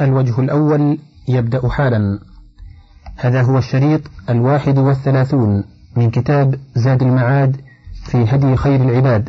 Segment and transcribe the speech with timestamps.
[0.00, 0.98] الوجه الأول
[1.28, 2.18] يبدأ حالا.
[3.16, 4.00] هذا هو الشريط
[4.30, 5.64] الواحد والثلاثون
[5.96, 7.56] من كتاب زاد المعاد
[8.04, 9.28] في هدي خير العباد.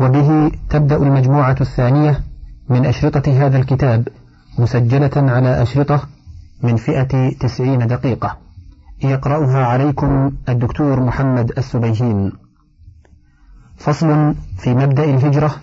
[0.00, 2.20] وبه تبدأ المجموعة الثانية
[2.68, 4.08] من أشرطة هذا الكتاب
[4.58, 6.02] مسجلة على أشرطة
[6.62, 8.36] من فئة تسعين دقيقة.
[9.04, 12.32] يقرأها عليكم الدكتور محمد السبيهين.
[13.76, 15.54] فصل في مبدأ الهجرة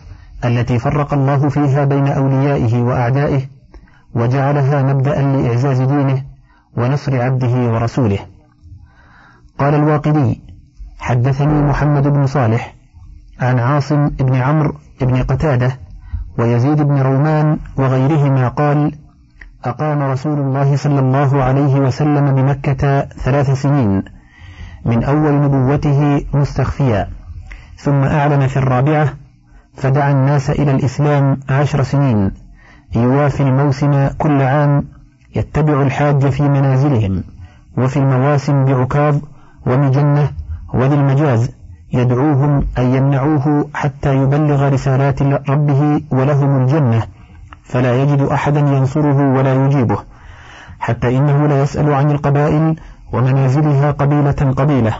[0.45, 3.41] التي فرق الله فيها بين أوليائه وأعدائه
[4.15, 6.23] وجعلها مبدأ لإعزاز دينه
[6.77, 8.19] ونصر عبده ورسوله.
[9.59, 10.41] قال الواقدي
[10.99, 12.75] حدثني محمد بن صالح
[13.39, 15.79] عن عاصم بن عمرو بن قتادة
[16.37, 18.91] ويزيد بن رومان وغيرهما قال
[19.65, 24.03] أقام رسول الله صلى الله عليه وسلم بمكة ثلاث سنين
[24.85, 27.09] من أول نبوته مستخفيا
[27.77, 29.13] ثم أعلن في الرابعة
[29.75, 32.31] فدعا الناس إلى الإسلام عشر سنين.
[32.95, 34.85] يوافي الموسم كل عام
[35.35, 37.23] يتبع الحاج في منازلهم
[37.77, 39.17] وفي المواسم بعكاظ
[39.65, 40.31] ومجنة
[40.73, 41.51] وذي المجاز
[41.93, 47.03] يدعوهم أن يمنعوه حتى يبلغ رسالات ربه ولهم الجنة
[47.63, 49.97] فلا يجد أحدا ينصره ولا يجيبه
[50.79, 52.75] حتى إنه لا يسأل عن القبائل
[53.13, 54.93] ومنازلها قبيلة قبيلة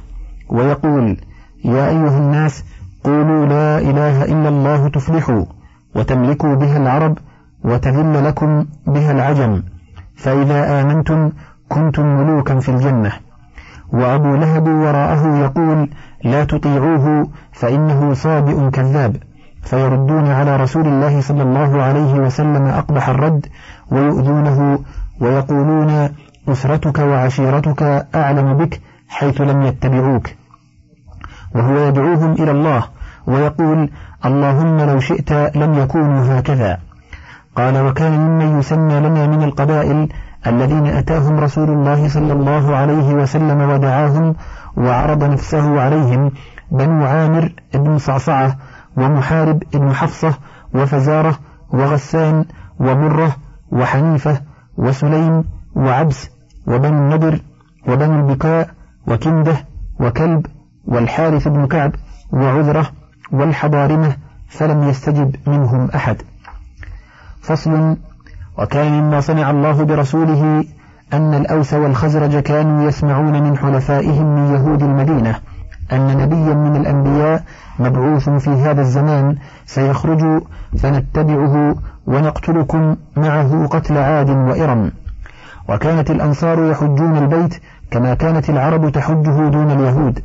[0.50, 1.18] ويقول
[1.66, 2.64] يا أيها الناس
[3.04, 5.46] قولوا لا إله إلا الله تفلحوا
[5.96, 7.18] وتملكوا بها العرب
[7.64, 9.64] وتذل لكم بها العجم
[10.16, 11.32] فإذا آمنتم
[11.70, 13.12] كنتم ملوكا في الجنة.
[13.94, 15.90] وأبو لهب وراءه يقول
[16.24, 19.16] لا تطيعوه فإنه صابئ كذاب.
[19.64, 23.46] فيردون على رسول الله صلى الله عليه وسلم أقبح الرد
[23.92, 24.80] ويؤذونه
[25.22, 26.10] ويقولون
[26.50, 30.28] أسرتك وعشيرتك أعلم بك حيث لم يتبعوك.
[31.56, 32.84] وهو يدعوهم إلى الله
[33.28, 33.90] ويقول
[34.26, 36.78] اللهم لو شئت لم يكونوا هكذا.
[37.56, 40.10] قال وكان ممن يسمى لنا من القبائل
[40.48, 44.36] الذين أتاهم رسول الله صلى الله عليه وسلم ودعاهم
[44.78, 46.32] وعرض نفسه عليهم
[46.72, 48.58] بنو عامر بن صعصعة
[48.98, 50.34] ومحارب بن حفصة
[50.74, 51.36] وفزارة
[51.74, 52.46] وغسان
[52.80, 53.36] ومرة
[53.72, 54.42] وحنيفة
[54.78, 55.44] وسليم
[55.76, 56.30] وعبس
[56.68, 57.40] وبنو النضر
[57.88, 58.70] وبنو البكاء
[59.08, 59.56] وكندة
[60.00, 60.46] وكلب
[60.86, 61.92] والحارث بن كعب
[62.32, 62.86] وعذرة
[63.32, 64.16] والحضارمة
[64.50, 66.22] فلم يستجب منهم أحد.
[67.44, 67.98] فصل
[68.58, 70.66] وكان مما صنع الله برسوله
[71.14, 75.40] أن الأوس والخزرج كانوا يسمعون من حلفائهم من يهود المدينة
[75.92, 77.44] أن نبيا من الأنبياء
[77.80, 80.44] مبعوث في هذا الزمان سيخرج
[80.78, 81.76] فنتبعه
[82.08, 84.92] ونقتلكم معه قتل عاد وإرم.
[85.70, 87.60] وكانت الأنصار يحجون البيت
[87.92, 90.20] كما كانت العرب تحجه دون اليهود.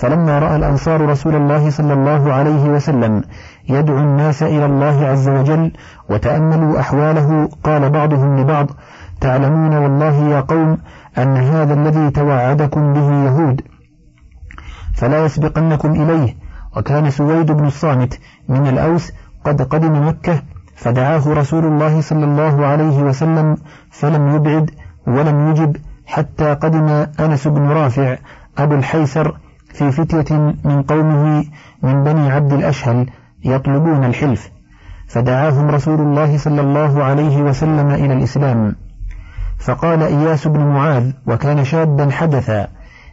[0.00, 3.22] فلما رأى الأنصار رسول الله صلى الله عليه وسلم
[3.68, 5.72] يدعو الناس إلى الله عز وجل
[6.10, 8.70] وتأملوا أحواله قال بعضهم لبعض
[9.20, 10.78] تعلمون والله يا قوم
[11.18, 13.60] أن هذا الذي توعدكم به يهود
[14.94, 16.36] فلا يسبقنكم إليه
[16.76, 19.12] وكان سويد بن الصامت من الأوس
[19.44, 20.42] قد قدم مكة
[20.76, 23.56] فدعاه رسول الله صلى الله عليه وسلم
[23.90, 24.70] فلم يبعد
[25.06, 25.76] ولم يجب
[26.06, 28.16] حتى قدم أنس بن رافع
[28.58, 29.36] أبو الحيسر
[29.72, 31.44] في فتية من قومه
[31.82, 33.06] من بني عبد الأشهل
[33.44, 34.50] يطلبون الحلف
[35.08, 38.76] فدعاهم رسول الله صلى الله عليه وسلم إلى الإسلام.
[39.58, 42.68] فقال إياس بن معاذ وكان شابا حدثا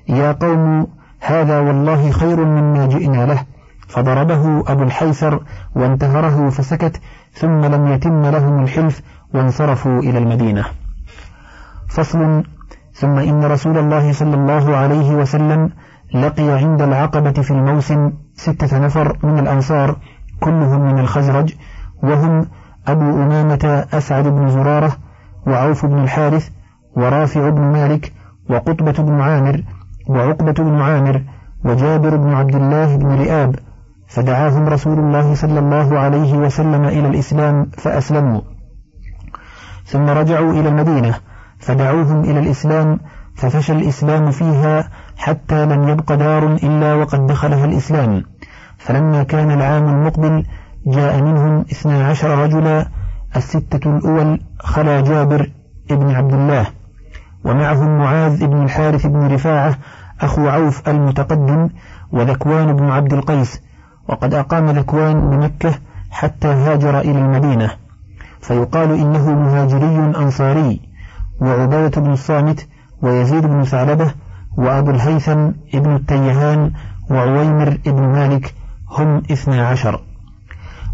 [0.10, 0.88] يا قوم
[1.20, 3.44] هذا والله خير مما جئنا له.
[3.88, 5.44] فضربه أبو الحيسر
[5.76, 7.02] وانتهره فسكت
[7.34, 9.02] ثم لم يتم لهم الحلف
[9.34, 10.66] وانصرفوا إلى المدينة.
[11.90, 12.44] فصل
[12.94, 15.70] ثم إن رسول الله صلى الله عليه وسلم
[16.14, 19.98] لقي عند العقبة في الموسم ستة نفر من الأنصار
[20.40, 21.54] كلهم من الخزرج
[22.04, 22.46] وهم
[22.88, 24.98] أبو أمامة أسعد بن زرارة
[25.48, 26.50] وعوف بن الحارث
[26.96, 28.14] ورافع بن مالك
[28.50, 29.64] وقطبة بن عامر
[30.08, 31.22] وعقبة بن عامر
[31.66, 33.56] وجابر بن عبد الله بن رئاب
[34.08, 38.42] فدعاهم رسول الله صلى الله عليه وسلم إلى الإسلام فأسلموا.
[39.86, 41.16] ثم رجعوا إلى المدينة
[41.60, 43.00] فدعوهم إلى الإسلام
[43.36, 48.24] ففشى الإسلام فيها حتى لم يبق دار إلا وقد دخلها الإسلام.
[48.78, 50.46] فلما كان العام المقبل
[50.88, 52.88] جاء منهم اثنا عشر رجلا
[53.36, 55.52] الستة الأول خلا جابر
[55.92, 56.68] ابن عبد الله
[57.44, 59.78] ومعهم معاذ بن الحارث بن رفاعة
[60.22, 61.70] أخو عوف المتقدم
[62.12, 63.62] وذكوان بن عبد القيس.
[64.08, 65.74] وقد أقام ذكوان بمكة
[66.12, 67.72] حتى هاجر إلى المدينة.
[68.42, 70.82] فيقال إنه مهاجري أنصاري
[71.42, 72.68] وعبادة بن الصامت
[73.02, 74.14] ويزيد بن ثعلبة
[74.58, 76.72] وأبو الهيثم ابن التيهان
[77.10, 78.54] وعويمر ابن مالك
[78.90, 80.02] هم اثنا عشر.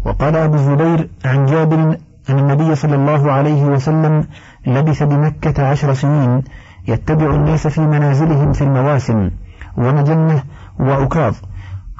[0.04, 1.96] وقال أبو الزبير عن جابر
[2.30, 4.26] أن النبي صلى الله عليه وسلم
[4.66, 6.42] لبث بمكة عشر سنين
[6.88, 9.30] يتبع الناس في منازلهم في المواسم
[9.76, 10.42] ومجنة
[10.80, 11.34] وعكاظ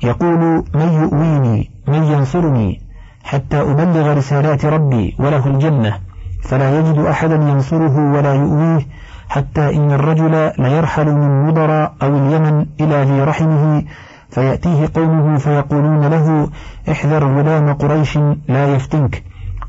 [0.05, 2.81] يقول من يؤويني؟ من ينصرني؟
[3.25, 5.99] حتى أبلغ رسالات ربي وله الجنة
[6.43, 8.87] فلا يجد أحدا ينصره ولا يؤويه
[9.33, 11.71] حتى إن الرجل ليرحل من مضر
[12.03, 13.83] أو اليمن إلى ذي رحمه
[14.31, 16.49] فيأتيه قومه فيقولون له
[16.91, 18.19] احذر غلام قريش
[18.49, 19.23] لا يفتنك.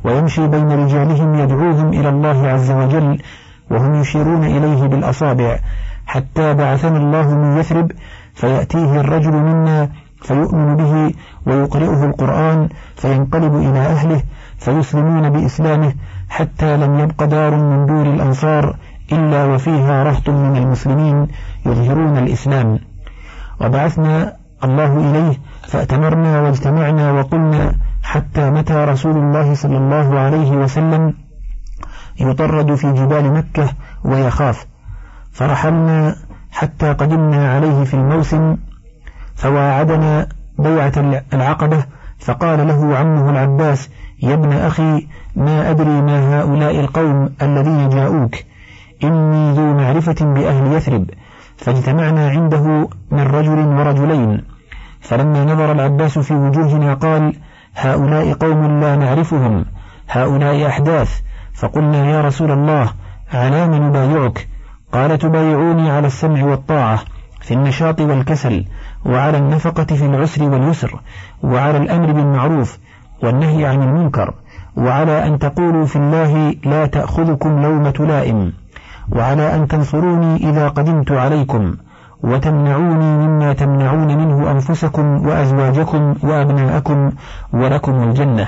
[0.04, 3.22] ويمشي بين رجالهم يدعوهم إلى الله عز وجل
[3.72, 5.60] وهم يشيرون إليه بالأصابع.
[6.06, 7.92] حتى بعثنا الله من يثرب
[8.34, 9.90] فيأتيه الرجل منا
[10.22, 11.14] فيؤمن به
[11.48, 14.24] ويقرئه القرآن فينقلب إلى أهله
[14.58, 15.94] فيسلمون بإسلامه
[16.30, 18.76] حتى لم يبق دار من دور الأنصار.
[19.16, 21.28] إلا وفيها رهط من المسلمين
[21.66, 22.80] يظهرون الإسلام.
[23.62, 24.34] وبعثنا
[24.64, 25.38] الله إليه
[25.68, 31.14] فأتمرنا واجتمعنا وقلنا حتى متى رسول الله صلى الله عليه وسلم
[32.20, 33.70] يطرد في جبال مكة
[34.04, 34.66] ويخاف.
[35.32, 36.16] فرحلنا
[36.52, 38.58] حتى قدمنا عليه في الموسم
[39.36, 40.28] فواعدنا
[40.60, 40.94] بيعة
[41.34, 41.86] العقبة
[42.20, 43.90] فقال له عمه العباس
[44.24, 48.36] يا ابن أخي ما أدري ما هؤلاء القوم الذين جاءوك.
[49.04, 51.10] إني ذو معرفة بأهل يثرب
[51.58, 54.44] فاجتمعنا عنده من رجل ورجلين.
[55.02, 57.34] فلما نظر العباس في وجوهنا قال
[57.76, 59.66] هؤلاء قوم لا نعرفهم
[60.10, 61.20] هؤلاء أحداث.
[61.54, 62.90] فقلنا يا رسول الله
[63.34, 64.48] على من نبايعك؟
[64.94, 67.00] قال تبايعوني على السمع والطاعة
[67.42, 68.66] في النشاط والكسل
[69.06, 71.00] وعلى النفقة في العسر واليسر
[71.44, 72.78] وعلى الأمر بالمعروف
[73.24, 74.34] والنهي عن المنكر
[74.78, 78.54] وعلى أن تقولوا في الله لا تأخذكم لومة لائم.
[79.12, 81.76] وعلى أن تنصروني إذا قدمت عليكم
[82.24, 87.12] وتمنعوني مما تمنعون منه أنفسكم وأزواجكم وأبناءكم
[87.54, 88.48] ولكم الجنة.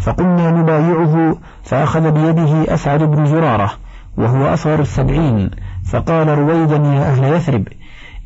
[0.00, 3.70] فقلنا نبايعه فأخذ بيده أسعد بن زرارة
[4.16, 5.50] وهو أصغر السبعين
[5.92, 7.68] فقال رويدا يا أهل يثرب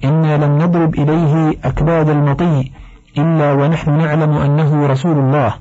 [0.04, 2.72] إنا لم نضرب إليه أكباد المطي
[3.18, 5.54] إلا ونحن نعلم أنه رسول الله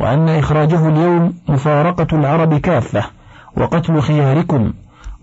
[0.00, 3.04] وأن إخراجه اليوم مفارقة العرب كافة
[3.56, 4.72] وقتل خياركم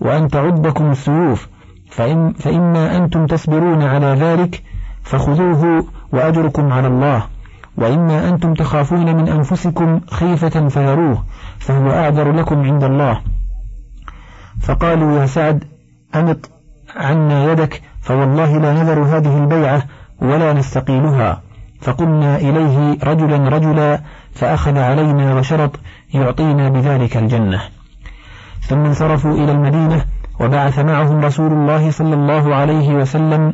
[0.01, 1.47] وأن تعدكم السيوف
[1.89, 4.63] فإن فإما أنتم تصبرون على ذلك
[5.03, 7.23] فخذوه وأجركم على الله.
[7.77, 11.23] وإما أنتم تخافون من أنفسكم خيفة فذروه
[11.59, 13.21] فهو أعذر لكم عند الله.
[14.61, 15.63] فقالوا يا سعد
[16.15, 16.49] أمط
[16.95, 19.83] عنا يدك فوالله لا نذر هذه البيعة
[20.21, 21.41] ولا نستقيلها.
[21.81, 24.01] فقلنا إليه رجلا رجلا
[24.33, 25.79] فأخذ علينا وشرط
[26.13, 27.78] يعطينا بذلك الجنة.
[28.69, 30.05] ثم انصرفوا إلى المدينة
[30.39, 33.53] وبعث معهم رسول الله صلى الله عليه وسلم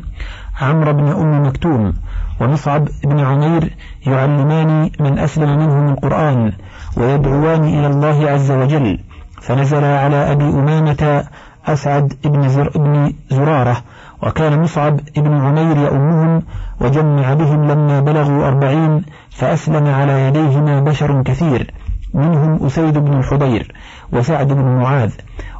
[0.60, 1.92] عمرو بن أم مكتوم
[2.40, 3.76] ومصعب بن عمير
[4.06, 6.52] يعلمان من أسلم منهم القرآن
[6.96, 8.98] ويدعوان إلى الله عز وجل.
[9.40, 11.24] فنزل على أبي أمامة
[11.66, 13.76] أسعد بن, زر بن زرارة
[14.22, 16.42] وكان مصعب بن عمير يؤمهم
[16.80, 21.74] وجمع بهم لما بلغوا أربعين فأسلم على يديهما بشر كثير.
[22.16, 23.74] منهم أسيد بن الحضير
[24.12, 25.12] وسعد بن معاذ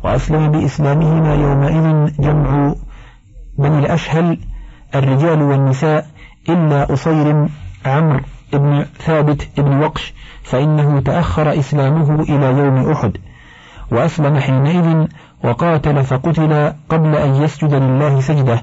[0.04, 2.74] وأسلم بإسلامهما يومئذ جمع
[3.58, 4.38] بني الأشهل
[4.94, 6.06] الرجال والنساء
[6.48, 7.48] إلا أصير
[7.86, 8.20] عمرو
[8.52, 13.16] بن ثابت بن وقش فإنه تأخر إسلامه إلى يوم أحد.
[13.90, 15.06] وأسلم حينئذ
[15.44, 18.62] وقاتل فقتل قبل أن يسجد لله سجدة.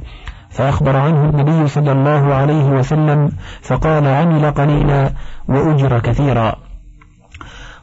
[0.49, 5.09] فأخبر عنه النبي صلى الله عليه وسلم فقال عمل قليلا
[5.47, 6.55] وأجر كثيرا.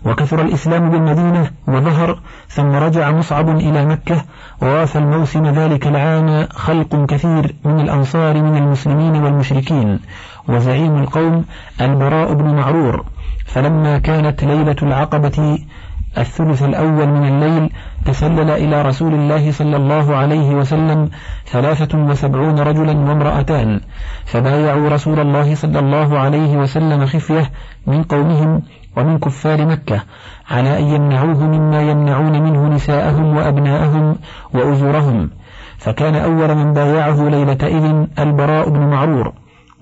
[0.05, 4.25] وكثر الإسلام بالمدينة وظهر ثم رجع مصعب إلى مكة
[4.63, 10.01] ووافى الموسم ذلك العام خلق كثير من الأنصار من المسلمين والمشركين
[10.49, 11.45] وزعيم القوم
[11.81, 13.05] البراء بن معرور.
[13.47, 15.59] فلما كانت ليلة العقبة
[16.19, 17.71] الثلث الأول من الليل
[18.05, 21.11] تسلل إلى رسول الله صلى الله عليه وسلم
[21.47, 23.81] ثلاثة وسبعون رجلا وامرأتان.
[24.25, 27.51] فبايعوا رسول الله صلى الله عليه وسلم خفية
[27.87, 28.63] من قومهم
[28.97, 30.03] ومن كفار مكة
[30.51, 34.17] على أن يمنعوه مما يمنعون منه نساءهم وأبناءهم
[34.55, 35.31] وأزورهم.
[35.79, 39.33] فكان أول من بايعه ليلة إذن البراء بن معرور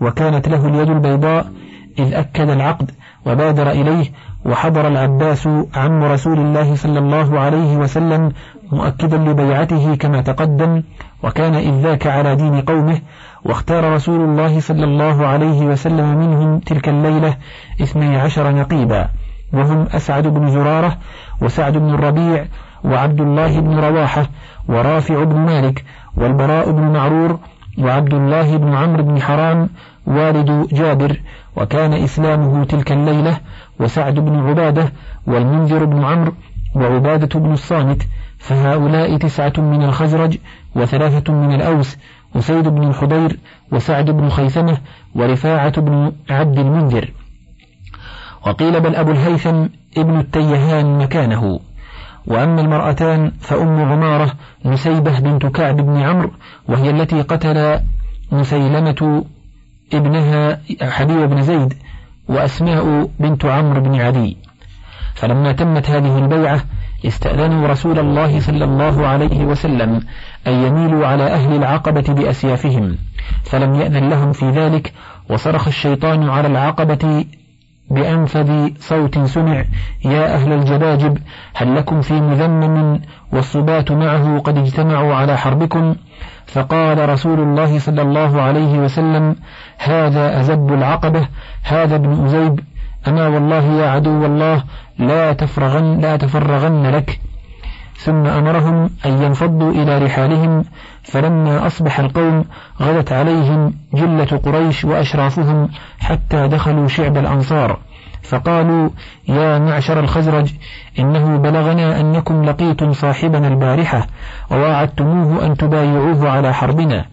[0.00, 1.52] وكانت له اليد البيضاء
[1.98, 2.90] إذ أكد العقد
[3.26, 4.12] وبادر إليه
[4.44, 8.32] وحضر العباس عم رسول الله صلى الله عليه وسلم
[8.72, 10.82] مؤكدا لبيعته كما تقدم
[11.22, 12.98] وكان إذ ذاك على دين قومه
[13.44, 17.36] واختار رسول الله صلى الله عليه وسلم منهم تلك الليلة
[17.82, 19.08] اثني عشر نقيبا
[19.52, 20.96] وهم أسعد بن زرارة
[21.42, 22.44] وسعد بن الربيع
[22.84, 24.26] وعبد الله بن رواحة
[24.68, 25.84] ورافع بن مالك
[26.16, 27.38] والبراء بن معرور
[27.78, 29.68] وعبد الله بن عمرو بن حرام
[30.08, 31.20] والد جابر
[31.56, 33.40] وكان إسلامه تلك الليلة
[33.80, 34.92] وسعد بن عبادة
[35.26, 36.32] والمنذر بن عمرو
[36.74, 38.02] وعبادة بن الصامت
[38.38, 40.38] فهؤلاء تسعة من الخزرج
[40.74, 41.96] وثلاثة من الأوس
[42.36, 43.38] أسيد بن الحضير
[43.72, 44.78] وسعد بن خيثمة
[45.14, 47.12] ورفاعة بن عبد المنذر
[48.46, 51.60] وقيل بل أبو الهيثم ابن التيهان مكانه.
[52.26, 54.32] وأما المرأتان فأم عمارة
[54.64, 56.30] نسيبة بنت كعب بن عمرو
[56.68, 57.80] وهي التي قتل
[58.32, 59.24] مسيلمة
[59.92, 61.74] ابنها حبيب بن زيد
[62.28, 64.36] وأسماء بنت عمرو بن عدي.
[65.14, 66.60] فلما تمت هذه البيعة
[67.06, 70.02] استأذنوا رسول الله صلى الله عليه وسلم
[70.46, 72.98] أن يميلوا على أهل العقبة بأسيافهم
[73.44, 74.92] فلم يأذن لهم في ذلك
[75.30, 77.24] وصرخ الشيطان على العقبة
[77.90, 79.64] بأنفذ صوت سمع
[80.04, 81.18] يا أهل الجباجب
[81.54, 83.00] هل لكم في مذمم
[83.32, 85.94] والصبات معه قد اجتمعوا على حربكم؟
[86.58, 89.36] فقال رسول الله صلى الله عليه وسلم
[89.78, 91.28] هذا أزب العقبة
[91.62, 92.60] هذا ابن أزيب
[93.08, 94.62] أما والله يا عدو الله
[94.98, 97.20] لا تفرغن لا تفرغن لك.
[97.96, 100.64] ثم أمرهم أن ينفضوا إلى رحالهم
[101.02, 102.44] فلما أصبح القوم
[102.82, 107.78] غدت عليهم جلة قريش وأشرافهم حتى دخلوا شعب الأنصار.
[108.22, 108.88] فقالوا
[109.28, 110.52] يا معشر الخزرج
[110.98, 114.06] إنه بلغنا أنكم لقيتم صاحبنا البارحة
[114.50, 117.04] وواعدتموه أن تبايعوه على حربنا.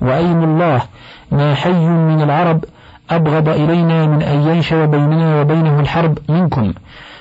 [0.00, 0.82] وأيم الله
[1.32, 2.64] ما حي من العرب
[3.10, 6.72] أبغض إلينا من أن ينشر بيننا وبينه الحرب منكم.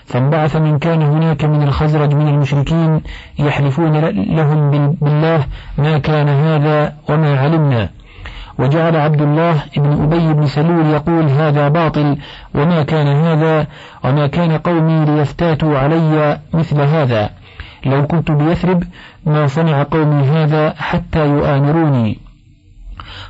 [0.06, 3.02] فانبعث من كان هناك من الخزرج من المشركين
[3.40, 3.98] يحلفون
[4.36, 5.46] لهم بالله
[5.78, 7.90] ما كان هذا وما علمنا.
[8.62, 12.18] وجعل عبد الله بن أبي بن سلول يقول هذا باطل
[12.56, 13.68] وما كان هذا
[14.04, 17.30] وما كان قومي ليفتاتوا علي مثل هذا.
[17.86, 18.84] لو كنت بيثرب
[19.26, 22.20] ما صنع قومي هذا حتى يؤامروني.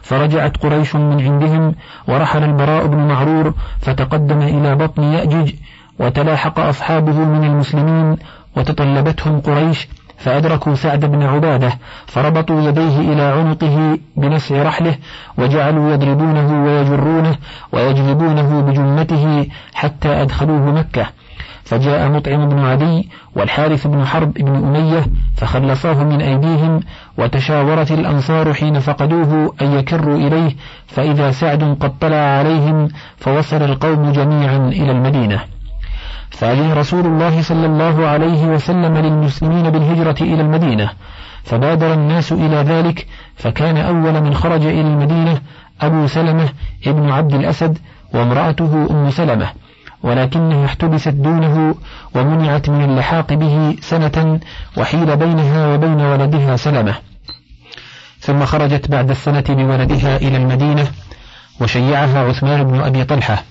[0.02, 1.76] فرجعت قريش من عندهم
[2.08, 5.54] ورحل البراء بن معرور فتقدم إلى بطن يأجج
[6.00, 8.18] وتلاحق أصحابه من المسلمين
[8.58, 9.88] وتطلبتهم قريش
[10.24, 11.72] فأدركوا سعد بن عبادة
[12.08, 14.96] فربطوا يديه إلى عنقه بنسع رحله
[15.38, 17.36] وجعلوا يضربونه ويجرونه
[17.72, 21.08] ويجلبونه بجمته حتى أدخلوه مكة.
[21.64, 25.06] فجاء مطعم بن عدي والحارث بن حرب بن أمية
[25.38, 26.80] فخلصاه من أيديهم
[27.18, 30.56] وتشاورت الأنصار حين فقدوه أن يكروا إليه
[30.88, 32.88] فإذا سعد قد طلع عليهم
[33.18, 35.61] فوصل القوم جميعا إلى المدينة.
[36.32, 40.90] فأذن رسول الله صلى الله عليه وسلم للمسلمين بالهجرة إلى المدينة
[41.44, 45.42] فبادر الناس إلى ذلك فكان أول من خرج إلى المدينة
[45.82, 46.50] أبو سلمة
[46.88, 47.78] ابن عبد الأسد
[48.14, 49.50] وامرأته أم سلمة
[50.04, 51.76] ولكنها احتبست دونه
[52.16, 54.40] ومنعت من اللحاق به سنة
[54.78, 56.96] وحيل بينها وبين ولدها سلمة.
[58.20, 60.88] ثم خرجت بعد السنة بولدها إلى المدينة
[61.62, 63.44] وشيعها عثمان بن أبي طلحة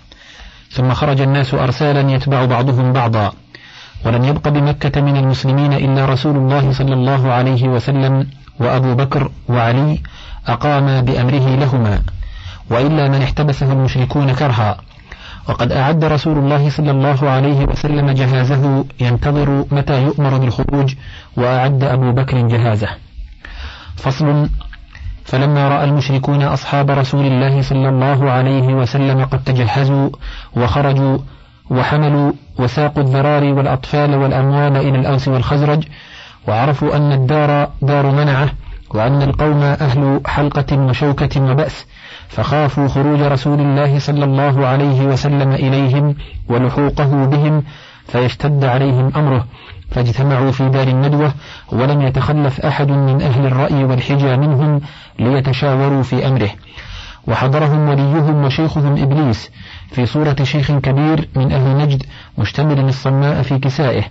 [0.71, 3.33] ثم خرج الناس أرسالا يتبع بعضهم بعضا.
[4.05, 8.27] ولم يبق بمكة من المسلمين إلا رسول الله صلى الله عليه وسلم
[8.61, 10.00] وأبو بكر وعلي
[10.47, 12.03] أقام بأمره لهما
[12.71, 14.77] وإلا من احتبسه المشركون كرها.
[15.49, 20.95] وقد أعد رسول الله صلى الله عليه وسلم جهازه ينتظر متى يؤمر بالخروج
[21.37, 22.89] وأعد أبو بكر جهازه.
[23.97, 24.49] فصل
[25.30, 30.10] فلما رأى المشركون أصحاب رسول الله صلى الله عليه وسلم قد تجهزوا
[30.56, 31.18] وخرجوا
[31.70, 35.84] وحملوا وساقوا الذراري والأطفال والأموال إلى الأوس والخزرج
[36.49, 38.49] وعرفوا أن الدار دار منعة
[38.94, 41.87] وأن القوم أهل حلقة وشوكة وبأس
[42.28, 46.14] فخافوا خروج رسول الله صلى الله عليه وسلم إليهم
[46.49, 47.62] ولحوقه بهم
[48.06, 49.46] فيشتد عليهم أمره.
[49.90, 51.32] فاجتمعوا في دار الندوة
[51.73, 54.80] ولم يتخلف أحد من أهل الرأي والحجى منهم
[55.18, 56.50] ليتشاوروا في أمره.
[57.26, 59.50] وحضرهم وليهم وشيخهم إبليس
[59.90, 62.02] في صورة شيخ كبير من أهل نجد
[62.38, 64.04] مشتمل الصماء في كسائه.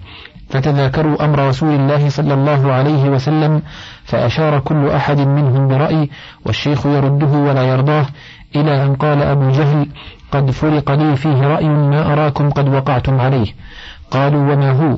[0.49, 3.61] فتذاكروا أمر رسول الله صلى الله عليه وسلم
[4.03, 6.09] فأشار كل أحد منهم برأي
[6.45, 8.05] والشيخ يرده ولا يرضاه
[8.55, 9.87] إلى أن قال أبو جهل
[10.31, 13.47] قد فرق لي فيه رأي ما أراكم قد وقعتم عليه.
[14.11, 14.97] قالوا وما هو؟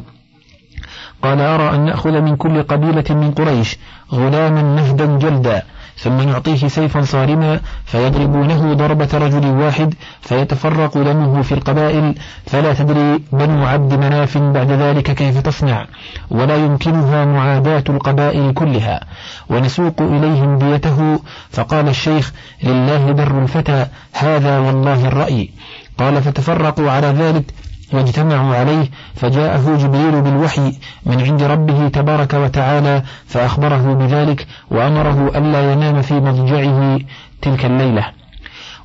[1.24, 3.78] قال أرى أن نأخذ من كل قبيلة من قريش
[4.14, 5.64] غلاما نهدا جلدا
[5.98, 13.66] ثم نعطيه سيفا صارما فيضربونه ضربة رجل واحد فيتفرق دمه في القبائل فلا تدري بنو
[13.66, 15.86] عبد مناف بعد ذلك كيف تصنع
[16.30, 19.00] ولا يمكنها معاداة القبائل كلها.
[19.50, 25.50] ونسوق إليهم ديته فقال الشيخ لله در الفتى هذا والله الرأي.
[25.98, 27.46] قال فتفرقوا على ذلك
[27.94, 30.74] واجتمعوا عليه فجاءه جبريل بالوحي
[31.06, 37.00] من عند ربه تبارك وتعالى فأخبره بذلك وأمره ألا ينام في مضجعه
[37.42, 38.06] تلك الليلة.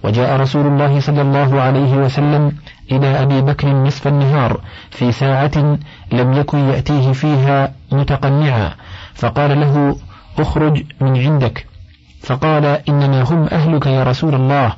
[0.04, 2.52] وجاء رسول الله صلى الله عليه وسلم
[2.92, 4.60] إلى أبي بكر نصف النهار
[4.90, 5.78] في ساعة
[6.12, 8.74] لم يكن يأتيه فيها متقنعا
[9.14, 9.96] فقال له
[10.38, 11.66] أخرج من عندك.
[12.22, 14.72] فقال إنما هم أهلك يا رسول الله.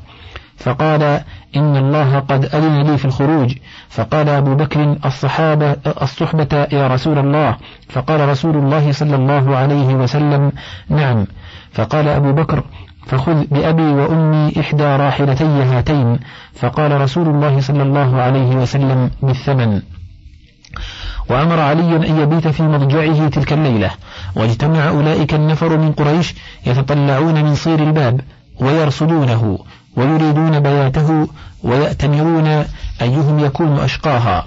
[0.56, 1.20] فقال
[1.56, 3.54] إن الله قد أذن لي في الخروج.
[3.88, 7.56] فقال أبو بكر الصحابة الصحبة يا رسول الله.
[7.88, 10.52] فقال رسول الله صلى الله عليه وسلم
[10.88, 11.26] نعم.
[11.72, 12.64] فقال أبو بكر
[13.06, 16.18] فخذ بأبي وأمي إحدى راحلتي هاتين.
[16.54, 19.82] فقال رسول الله صلى الله عليه وسلم بالثمن.
[21.30, 23.90] وأمر علي أن يبيت في مضجعه تلك الليلة.
[24.36, 26.34] واجتمع أولئك النفر من قريش
[26.66, 28.20] يتطلعون من صير الباب
[28.60, 29.58] ويرصدونه.
[29.98, 31.28] ويريدون بياته
[31.62, 32.64] ويأتمرون
[33.02, 34.44] أيهم يكون أشقاها.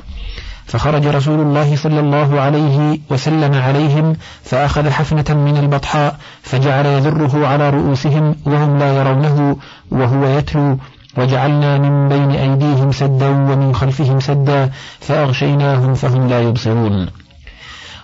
[0.65, 7.69] فخرج رسول الله صلى الله عليه وسلم عليهم فأخذ حفنة من البطحاء فجعل يذره على
[7.69, 9.57] رؤوسهم وهم لا يرونه
[9.91, 10.77] وهو يتلو
[11.17, 17.07] وجعلنا من بين أيديهم سدا ومن خلفهم سدا فأغشيناهم فهم لا يبصرون.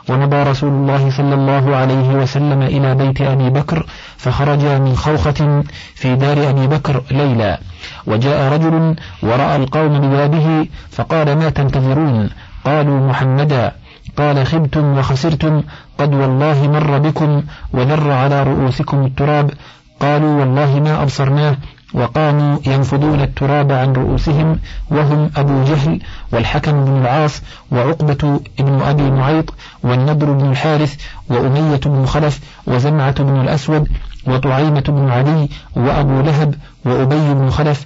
[0.09, 3.85] ومضى رسول الله صلى الله عليه وسلم إلى بيت أبي بكر
[4.17, 5.63] فخرج من خوخة
[5.95, 7.59] في دار أبي بكر ليلا.
[8.07, 12.29] وجاء رجل ورأى القوم ببابه فقال ما تنتظرون؟
[12.65, 13.71] قالوا محمدا.
[14.17, 15.63] قال خبتم وخسرتم
[15.97, 19.51] قد والله مر بكم وذر على رؤوسكم التراب.
[19.99, 21.57] قالوا والله ما أبصرناه.
[21.93, 24.59] وقاموا ينفضون التراب عن رؤوسهم
[24.91, 25.99] وهم أبو جهل
[26.31, 27.41] والحكم بن العاص
[27.71, 29.53] وعقبة بن أبي معيط
[29.83, 30.95] والنضر بن الحارث
[31.29, 33.87] وأمية بن خلف وزمعة بن الأسود
[34.27, 37.85] وطعيمة بن علي وأبو لهب وأبي بن خلف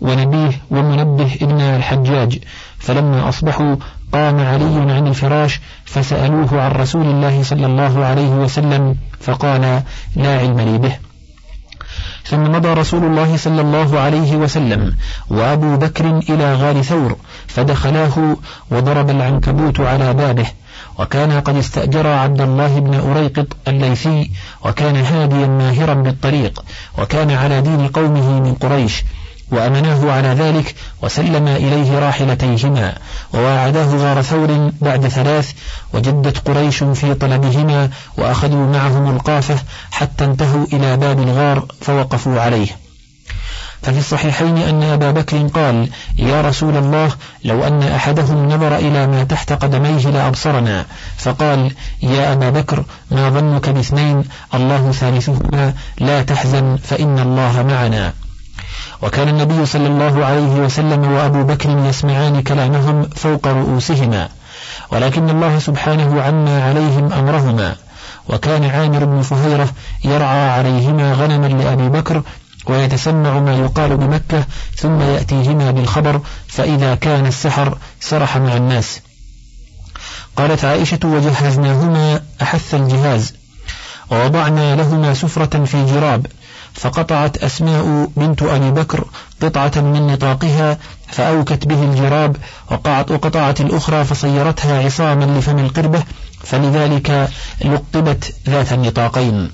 [0.00, 2.38] ونبيه ومنبه ابن الحجاج.
[2.78, 3.76] فلما أصبحوا
[4.12, 9.82] قام علي عن الفراش فسألوه عن رسول الله صلى الله عليه وسلم فقال
[10.16, 11.07] لا علم لي به.
[12.30, 14.96] ثم مضى رسول الله صلى الله عليه وسلم
[15.30, 17.16] وأبو بكر إلى غار ثور
[17.46, 18.36] فدخلاه
[18.70, 20.46] وضرب العنكبوت على بابه
[20.98, 24.30] وكان قد استأجر عبد الله بن أريقط الليثي
[24.64, 26.64] وكان هاديا ماهرا بالطريق
[26.98, 29.04] وكان على دين قومه من قريش
[29.50, 32.94] وأمناه على ذلك وسلم إليه راحلتيهما
[33.34, 35.52] وواعداه غار ثور بعد ثلاث
[35.94, 39.56] وجدت قريش في طلبهما وأخذوا معهم القافة
[39.90, 42.68] حتى انتهوا إلى باب الغار فوقفوا عليه.
[43.82, 47.12] ففي الصحيحين أن أبا بكر قال يا رسول الله
[47.44, 50.86] لو أن أحدهم نظر إلى ما تحت قدميه لأبصرنا.
[51.16, 58.12] فقال يا أبا بكر ما ظنك باثنين؟ الله ثالثهما لا تحزن فإن الله معنا.
[59.02, 64.28] وكان النبي صلى الله عليه وسلم وأبو بكر يسمعان كلامهم فوق رؤوسهما
[64.92, 67.76] ولكن الله سبحانه عما عليهم أمرهما.
[68.28, 69.68] وكان عامر بن فهيرة
[70.04, 72.22] يرعى عليهما غنما لأبي بكر
[72.66, 74.44] ويتسمع ما يقال بمكة
[74.76, 79.00] ثم يأتيهما بالخبر فإذا كان السحر سرح مع الناس.
[80.36, 83.34] قالت عائشة وجهزناهما أحث الجهاز
[84.10, 86.26] ووضعنا لهما سفرة في جراب.
[86.78, 89.04] فقطعت أسماء بنت أبي بكر
[89.42, 92.36] قطعة من نطاقها فأوكت به الجراب
[92.70, 96.02] وقعت وقطعت الأخرى فصيرتها عصاما لفم القربة
[96.44, 97.28] فلذلك
[97.64, 99.50] لقبت ذات النطاقين.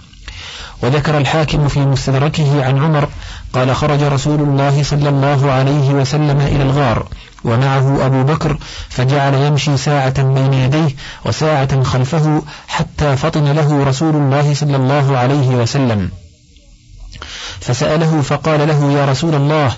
[0.82, 3.08] وذكر الحاكم في مستدركه عن عمر
[3.52, 7.06] قال خرج رسول الله صلى الله عليه وسلم إلى الغار
[7.44, 8.58] ومعه أبو بكر
[8.88, 15.48] فجعل يمشي ساعة بين يديه وساعة خلفه حتى فطن له رسول الله صلى الله عليه
[15.48, 16.10] وسلم.
[17.60, 19.76] فسأله فقال له يا رسول الله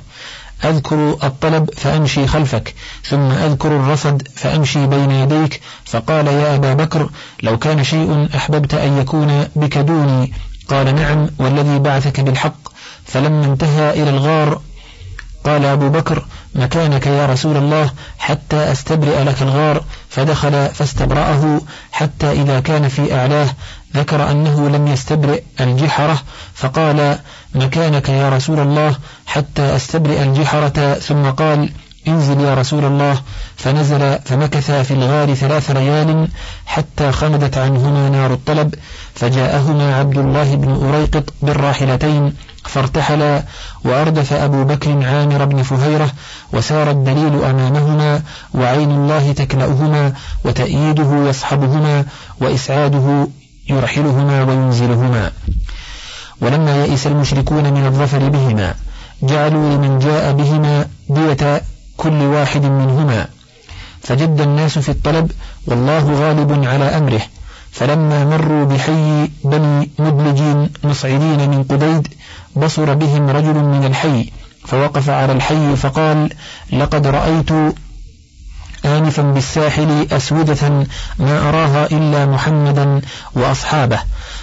[0.64, 2.74] أذكر الطلب فأمشي خلفك
[3.04, 7.10] ثم أذكر الرصد فأمشي بين يديك فقال يا أبا بكر
[7.42, 10.32] لو كان شيء أحببت أن يكون بك دوني
[10.68, 12.56] قال نعم والذي بعثك بالحق
[13.04, 14.60] فلما انتهى إلى الغار
[15.44, 21.60] قال أبو بكر مكانك يا رسول الله حتى أستبرئ لك الغار فدخل فاستبرأه
[21.92, 23.48] حتى إذا كان في أعلاه
[23.96, 26.22] ذكر أنه لم يستبرئ الجحرة
[26.54, 27.18] فقال
[27.54, 31.70] مكانك يا رسول الله حتى أستبرئ الجحرة ثم قال
[32.08, 33.20] انزل يا رسول الله.
[33.56, 36.28] فنزل فمكث في الغار ثلاث ليال
[36.66, 38.74] حتى خمدت عنهما نار الطلب
[39.14, 43.42] فجاءهما عبد الله بن أريقط بالراحلتين فارتحلا
[43.84, 46.10] وأردف أبو بكر عامر بن فهيرة
[46.52, 48.22] وسار الدليل أمامهما
[48.54, 50.12] وعين الله تكلأهما
[50.44, 52.04] وتأييده يصحبهما
[52.40, 53.28] وإسعاده
[53.68, 55.32] يرحلهما وينزلهما.
[56.40, 58.74] ولما يئس المشركون من الظفر بهما
[59.22, 61.62] جعلوا لمن جاء بهما دية
[61.96, 63.26] كل واحد منهما.
[64.02, 65.30] فجد الناس في الطلب
[65.66, 67.22] والله غالب على أمره.
[67.76, 72.08] فلما مروا بحي بني مدلجين مصعدين من قديد
[72.56, 74.30] بصر بهم رجل من الحي
[74.66, 76.30] فوقف على الحي فقال
[76.72, 77.50] لقد رأيت
[78.86, 80.86] آنفا بالساحل أسودة
[81.18, 83.00] ما أراها إلا محمدا
[83.34, 83.98] وأصحابه.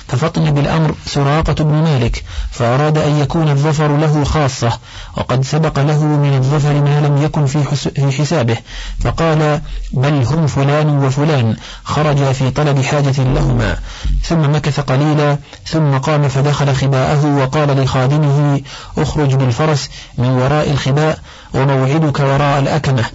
[0.08, 4.80] ففطن بالأمر سراقة بن مالك فأراد أن يكون الظفر له خاصة
[5.18, 8.58] وقد سبق له من الظفر ما لم يكن في حسابه.
[9.04, 9.62] فقال
[9.94, 13.78] بل هم فلان وفلان خرجا في طلب حاجة لهما.
[14.24, 18.62] ثم مكث قليلا ثم قام فدخل خباءه وقال لخادمه
[18.98, 21.20] اخرج بالفرس من وراء الخباء
[21.54, 23.06] وموعدك وراء الأكمة.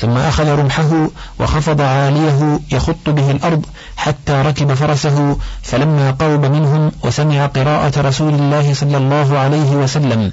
[0.00, 1.08] ثم أخذ رمحه
[1.40, 8.74] وخفض عاليه يخط به الأرض حتى ركب فرسه فلما قرب منهم وسمع قراءة رسول الله
[8.74, 10.32] صلى الله عليه وسلم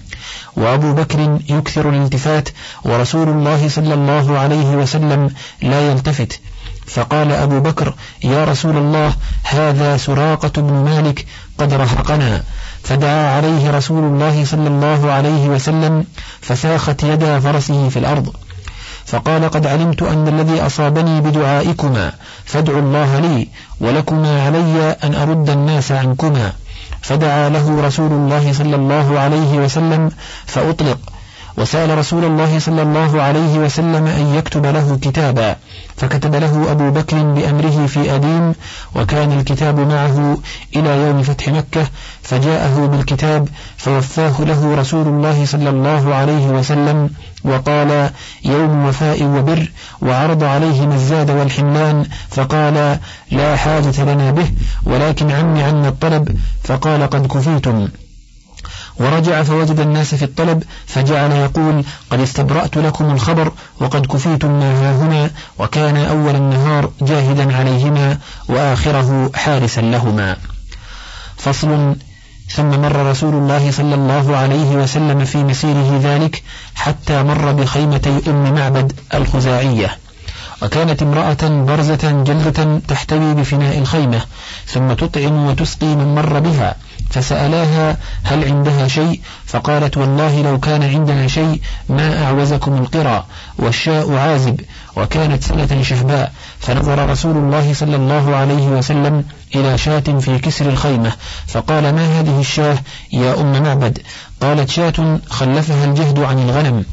[0.57, 2.49] وأبو بكر يكثر الالتفات
[2.83, 5.29] ورسول الله صلى الله عليه وسلم
[5.61, 6.39] لا يلتفت.
[6.87, 11.25] فقال أبو بكر يا رسول الله هذا سراقة بن مالك
[11.57, 12.43] قد رهقنا.
[12.83, 16.05] فدعا عليه رسول الله صلى الله عليه وسلم
[16.41, 18.33] فساخت يدا فرسه في الأرض.
[19.05, 22.11] فقال قد علمت أن الذي أصابني بدعائكما
[22.45, 23.47] فادعوا الله لي
[23.81, 26.53] ولكما علي أن أرد الناس عنكما.
[27.01, 30.11] فدعا له رسول الله صلى الله عليه وسلم
[30.45, 30.97] فأطلق.
[31.57, 35.55] وسأل رسول الله صلى الله عليه وسلم أن يكتب له كتابا.
[35.97, 38.53] فكتب له أبو بكر بأمره في أديم
[38.95, 40.37] وكان الكتاب معه
[40.75, 41.87] إلى يوم فتح مكة
[42.21, 47.09] فجاءه بالكتاب فوفاه له رسول الله صلى الله عليه وسلم
[47.45, 48.09] وقال
[48.45, 52.99] يوم وفاء وبر وعرض عليه الزاد والحملان فقال
[53.31, 54.51] لا حاجة لنا به
[54.83, 57.87] ولكن عم عنا الطلب فقال قد كفيتم.
[58.99, 65.29] ورجع فوجد الناس في الطلب فجعل يقول قد استبرأت لكم الخبر وقد كفيتم ما هنا
[65.59, 68.17] وكان أول النهار جاهدا عليهما
[68.49, 70.37] وآخره حارسا لهما.
[71.37, 71.95] فصل
[72.49, 76.43] ثم مر رسول الله صلى الله عليه وسلم في مسيره ذلك
[76.75, 79.97] حتى مر بخيمتي أم معبد الخزاعية.
[80.61, 84.21] وكانت امرأة برزة جلدة تحتوي بفناء الخيمة
[84.65, 86.75] ثم تطعم وتسقي من مر بها.
[87.09, 93.25] فسألاها هل عندها شيء؟ فقالت والله لو كان عندنا شيء ما أعوزكم القرى
[93.57, 94.61] والشاء عازب
[94.95, 96.31] وكانت سنة شهباء.
[96.59, 99.23] فنظر رسول الله صلى الله عليه وسلم
[99.55, 101.11] إلى شاة في كسر الخيمة
[101.47, 102.77] فقال ما هذه الشاة
[103.13, 103.99] يا أم معبد؟
[104.41, 106.85] قالت شاة خلفها الجهد عن الغنم.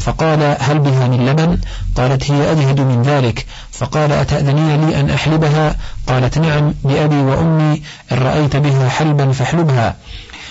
[0.00, 1.58] فقال هل بها من لبن؟
[1.96, 3.46] قالت هي أجهد من ذلك.
[3.72, 7.82] فقال أتأذنين لي أن أحلبها؟ قالت نعم بأبي وأمي
[8.12, 9.96] إن رأيت بها حلبا فاحلبها.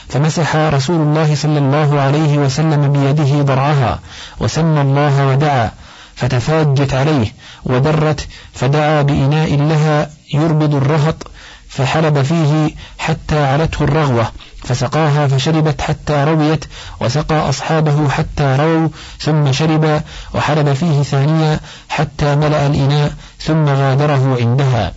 [0.09, 3.99] فمسح رسول الله صلى الله عليه وسلم بيده ضرعها
[4.39, 5.71] وسمى الله ودعا
[6.15, 7.33] فتفاجت عليه
[7.65, 11.27] ودرت فدعا بإناء لها يربض الرهط
[11.69, 14.31] فحلب فيه حتى علته الرغوة.
[14.69, 16.65] فسقاها فشربت حتى رويت
[17.01, 20.01] وسقى أصحابه حتى رووا ثم شرب
[20.33, 24.93] وحلب فيه ثانية حتى ملأ الإناء ثم غادره عندها.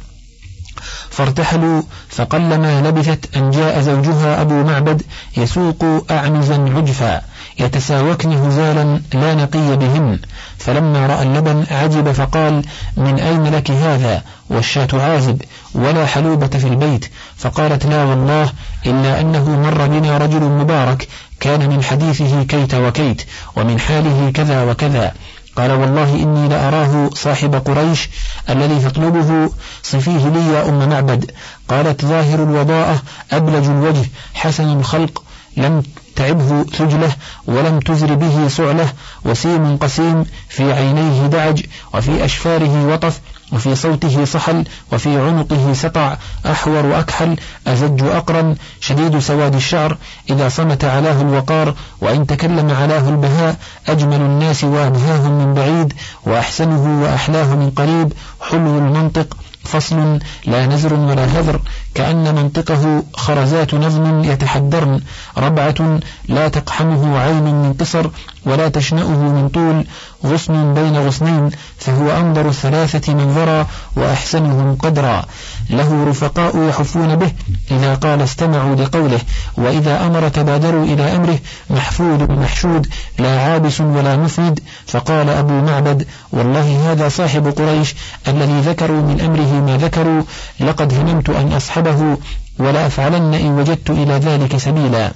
[1.11, 5.03] فارتحلوا فقلما لبثت أن جاء زوجها أبو معبد
[5.37, 7.23] يسوق أعنزا عجفا
[7.59, 10.19] يتساوكن هزالا لا نقي بهن
[10.59, 12.65] فلما رأى اللبن عجب فقال
[12.97, 15.43] من أين لك هذا؟ والشاة عازب
[15.75, 17.11] ولا حلوبة في البيت.
[17.37, 18.53] فقالت لا والله
[18.87, 21.09] إلا أنه مر بنا رجل مبارك
[21.41, 23.23] كان من حديثه كيت وكيت
[23.57, 25.13] ومن حاله كذا وكذا.
[25.57, 28.09] قال والله إني لأراه صاحب قريش
[28.51, 29.51] الذي تطلبه
[29.83, 31.31] صفيه لي يا أم معبد.
[31.69, 35.23] قالت ظاهر الوضاءة أبلج الوجه حسن الخلق
[35.57, 35.83] لم
[36.17, 37.13] تعبه ثجله
[37.47, 38.93] ولم تزر به سعله
[39.25, 41.63] وسيم قسيم في عينيه دعج
[41.95, 43.21] وفي أشفاره وطف
[43.53, 47.37] وفي صوته صحل وفي عنقه سطع أحور أكحل
[47.67, 49.97] أزج أقرن شديد سواد الشعر
[50.31, 53.57] إذا صمت علاه الوقار وإن تكلم علاه البهاء
[53.89, 55.93] أجمل الناس وأبهاهم من بعيد
[56.27, 58.13] وأحسنه وأحلاه من قريب
[58.51, 61.61] حلو المنطق فصل لا نزر ولا هذر
[61.95, 65.01] كأن منطقه خرزات نظم يتحدرن
[65.39, 68.11] ربعة لا تقحمه عين من قصر
[68.47, 69.87] ولا تشنأه من طول
[70.27, 75.25] غصن بين غصنين فهو أنظر الثلاثة منظرا وأحسنهم قدرا.
[75.71, 77.33] له رفقاء يحفون به
[77.71, 79.21] إذا قال استمعوا لقوله
[79.57, 81.39] وإذا أمر تبادروا إلى أمره
[81.71, 82.87] محفود محشود
[83.19, 87.95] لا عابس ولا مفند فقال أبو معبد والله هذا صاحب قريش
[88.29, 90.23] الذي ذكروا من أمره ما ذكروا
[90.61, 91.53] لقد هممت أن
[91.83, 92.17] أصحبه
[92.59, 95.13] ولا أفعلن إن وجدت إلى ذلك سبيلا.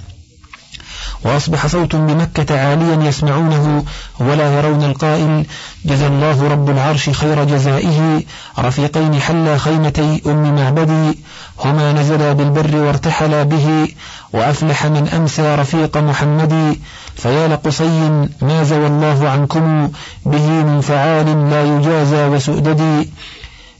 [1.25, 3.83] وأصبح صوت بمكة عاليا يسمعونه
[4.19, 5.45] ولا يرون القائل
[5.85, 8.23] جزى الله رب العرش خير جزائه
[8.59, 11.19] رفيقين حلا خيمتي أم معبدي
[11.59, 13.87] هما نزلا بالبر وارتحلا به
[14.33, 16.75] وأفلح من أمسى رفيق محمد
[17.15, 19.91] فيا لقصي ما زوى الله عنكم
[20.25, 23.09] به من فعال لا يجازى وسؤدد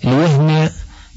[0.04, 0.70] ليهنى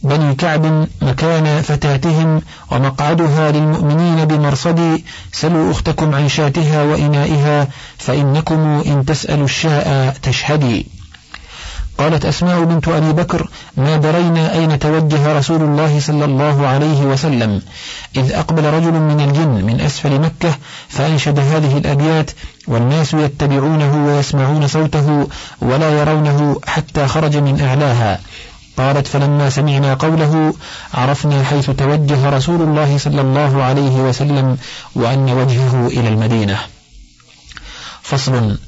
[0.02, 9.44] بني كعب مكان فتاتهم ومقعدها للمؤمنين بمرصد سلوا أختكم عن شاتها وإنائها فإنكم إن تسألوا
[9.44, 10.86] الشاء تشهدي.
[11.98, 17.62] قالت أسماء بنت أبي بكر ما درينا أين توجه رسول الله صلى الله عليه وسلم؟
[18.16, 20.54] إذ أقبل رجل من الجن من أسفل مكة
[20.88, 22.30] فأنشد هذه الأبيات
[22.66, 25.28] والناس يتبعونه ويسمعون صوته
[25.62, 28.20] ولا يرونه حتى خرج من أعلاها.
[28.80, 30.54] قالت فلما سمعنا قوله
[30.94, 34.58] عرفنا حيث توجه رسول الله صلى الله عليه وسلم
[34.94, 36.58] وأن وجهه إلى المدينة.
[38.02, 38.58] فصل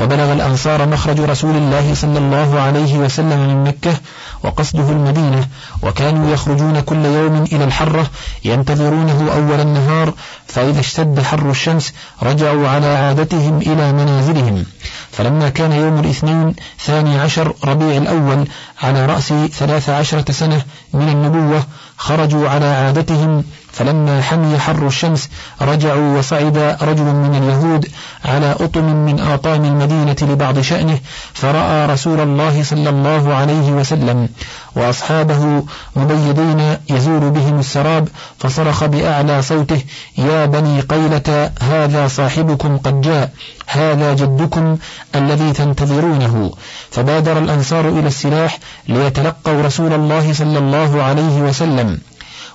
[0.00, 3.94] وبلغ الأنصار مخرج رسول الله صلى الله عليه وسلم من مكة
[4.42, 5.48] وقصده المدينة
[5.82, 8.06] وكانوا يخرجون كل يوم إلى الحرة
[8.44, 10.12] ينتظرونه أول النهار
[10.46, 14.64] فإذا اشتد حر الشمس رجعوا على عادتهم إلى منازلهم.
[15.12, 18.48] فلما كان يوم الاثنين ثاني عشر ربيع الأول
[18.82, 21.62] على رأس ثلاث عشرة سنة من النبوة
[21.96, 23.44] خرجوا على عادتهم
[23.80, 25.28] فلما حمي حر الشمس
[25.62, 27.88] رجعوا وصعد رجل من اليهود
[28.24, 30.98] على أطم من آطام المدينة لبعض شأنه
[31.34, 34.28] فرأى رسول الله صلى الله عليه وسلم
[34.76, 35.64] وأصحابه
[35.96, 39.82] مبيضين يزول بهم السراب فصرخ بأعلى صوته
[40.18, 43.32] يا بني قيلة هذا صاحبكم قد جاء
[43.66, 44.76] هذا جدكم
[45.14, 46.52] الذي تنتظرونه.
[46.90, 51.98] فبادر الأنصار إلى السلاح ليتلقوا رسول الله صلى الله عليه وسلم.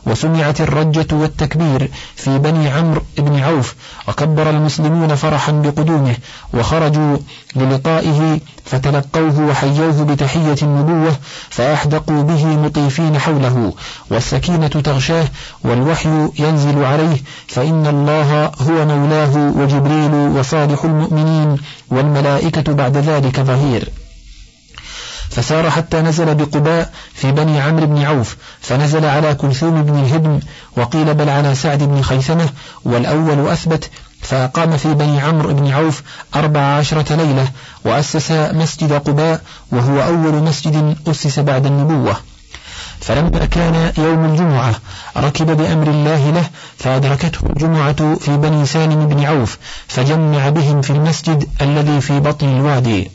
[0.06, 3.76] وسمعت الرجة والتكبير في بني عمرو بن عوف
[4.08, 6.16] وكبر المسلمون فرحا بقدومه
[6.54, 7.18] وخرجوا
[7.56, 11.16] للقائه فتلقوه وحيوه بتحية النبوة
[11.50, 13.74] فأحدقوا به مطيفين حوله
[14.12, 15.28] والسكينة تغشاه
[15.64, 21.58] والوحي ينزل عليه فإن الله هو مولاه وجبريل وصالح المؤمنين
[21.90, 23.90] والملائكة بعد ذلك ظهير.
[25.36, 30.40] فسار حتى نزل بقباء في بني عمرو بن عوف فنزل على كلثوم بن الهدم
[30.78, 32.50] وقيل بل على سعد بن خيثمة
[32.86, 33.90] والأول أثبت
[34.22, 36.04] فأقام في بني عمرو بن عوف
[36.36, 37.48] أربع عشرة ليلة
[37.86, 42.16] وأسس مسجد قباء وهو أول مسجد أسس بعد النبوة.
[43.00, 44.76] فلما كان يوم الجمعة
[45.18, 51.48] ركب بأمر الله له فأدركته الجمعة في بني سالم بن عوف فجمع بهم في المسجد
[51.62, 53.12] الذي في بطن الوادي.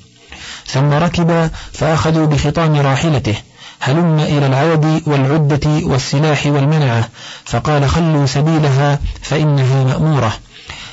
[0.72, 3.35] ثم ركب فأخذوا بخطام راحلته.
[3.80, 7.09] هلم إلى العود والعدة والسلاح والمنعة.
[7.44, 10.33] فقال خلوا سبيلها فإنها مأمورة.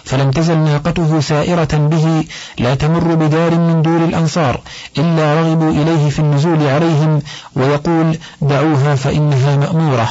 [0.05, 2.23] فلم تزل ناقته سائرة به
[2.59, 4.61] لا تمر بدار من دور الأنصار
[4.97, 7.21] إلا رغبوا إليه في النزول عليهم
[7.55, 10.09] ويقول دعوها فإنها مأمورة.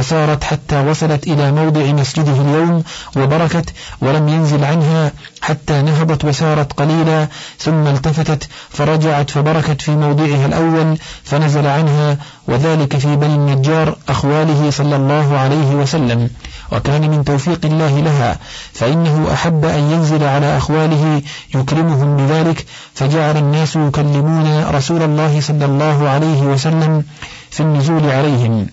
[0.00, 2.82] فسارت حتى وصلت إلى موضع مسجده اليوم
[3.16, 10.98] وبركت ولم ينزل عنها حتى نهضت وسارت قليلا ثم التفتت فرجعت فبركت في موضعها الأول
[11.24, 12.16] فنزل عنها
[12.48, 16.30] وذلك في بني النجار أخواله صلى الله عليه وسلم
[16.72, 18.38] وكان من توفيق الله لها
[18.72, 21.22] فإنه أحب أن ينزل على أخواله
[21.54, 27.04] يكرمهم بذلك فجعل الناس يكلمون رسول الله صلى الله عليه وسلم
[27.50, 28.66] في النزول عليهم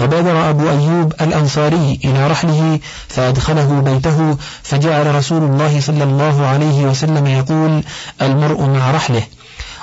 [0.00, 7.26] وبادر أبو أيوب الأنصاري إلى رحله فأدخله بيته فجعل رسول الله صلى الله عليه وسلم
[7.26, 7.82] يقول
[8.22, 9.22] المرء مع رحله.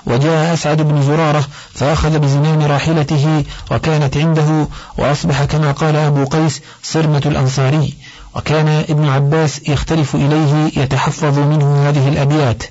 [0.06, 7.21] وجاء أسعد بن زرارة فأخذ بزمام راحلته وكانت عنده وأصبح كما قال أبو قيس صرمة
[7.25, 7.93] الأنصاري
[8.36, 12.63] وكان ابن عباس يختلف إليه يتحفظ منه هذه الأبيات.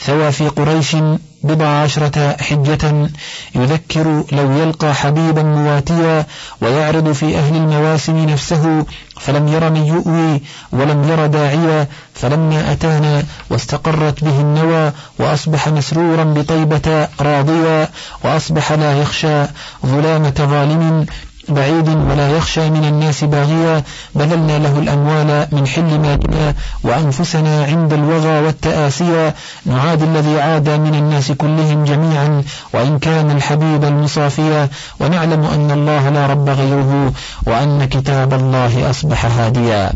[0.00, 0.96] ثوى في قريش
[1.42, 3.08] بضع عشرة حجة
[3.54, 6.26] يذكر لو يلقى حبيبا مواتيا
[6.60, 8.86] ويعرض في أهل المواسم نفسه
[9.20, 10.40] فلم ير من يؤوي
[10.72, 17.88] ولم ير داعيا فلما أتانا واستقرت به النوى وأصبح مسرورا بطيبة راضيا
[18.24, 19.44] وأصبح لا يخشى
[19.86, 21.06] ظلامة ظالم
[21.50, 23.82] بعيد ولا يخشى من الناس باغيا
[24.14, 29.34] بذلنا له الأموال من حل مالنا وأنفسنا عند الوغى والتآسيا
[29.66, 32.42] نعادي الذي عاد من الناس كلهم جميعا
[32.74, 34.68] وإن كان الحبيب المصافيا
[35.00, 37.12] ونعلم أن الله لا رب غيره
[37.46, 39.92] وأن كتاب الله أصبح هاديا.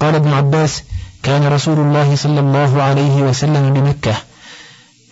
[0.00, 0.82] قال ابن عباس
[1.22, 4.29] كان رسول الله صلى الله عليه وسلم بمكة.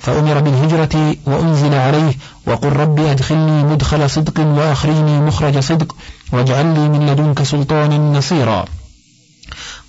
[0.01, 2.15] فأمر بالهجرة وأنزل عليه
[2.47, 5.97] وقل رب أدخلني مدخل صدق وأخرجني مخرج صدق
[6.33, 8.65] واجعل لي من لدنك سلطانا نصيرا.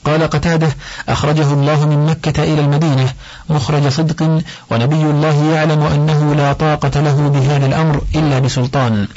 [0.06, 0.70] قال قتادة
[1.10, 3.14] أخرجه الله من مكة إلى المدينة
[3.50, 9.08] مخرج صدق ونبي الله يعلم أنه لا طاقة له بهذا الأمر إلا بسلطان.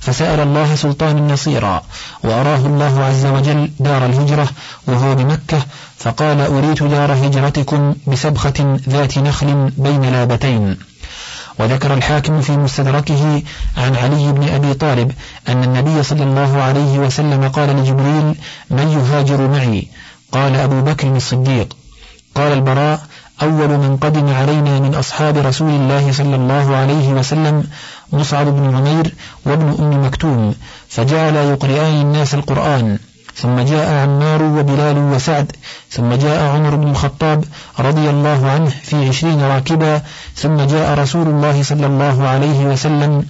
[0.00, 1.82] فسأل الله سلطان نصيرا
[2.24, 4.48] وأراه الله عز وجل دار الهجرة
[4.86, 5.58] وهو بمكة
[5.98, 10.76] فقال أريت دار هجرتكم بسبخة ذات نخل بين لابتين.
[11.58, 13.42] وذكر الحاكم في مستدركه
[13.76, 15.12] عن علي بن أبي طالب
[15.48, 18.34] أن النبي صلى الله عليه وسلم قال لجبريل
[18.70, 19.88] من يهاجر معي؟
[20.32, 21.76] قال أبو بكر الصديق.
[22.34, 23.00] قال البراء
[23.42, 27.64] أول من قدم علينا من أصحاب رسول الله صلى الله عليه وسلم
[28.12, 29.14] مصعب بن عمير
[29.46, 30.54] وابن أم مكتوم
[30.88, 32.98] فجعل يقرئان الناس القرآن.
[33.36, 35.52] ثم جاء عمار وبلال وسعد
[35.90, 37.44] ثم جاء عمر بن الخطاب
[37.78, 40.02] رضي الله عنه في عشرين راكبا
[40.34, 43.26] ثم جاء رسول الله صلى الله عليه وسلم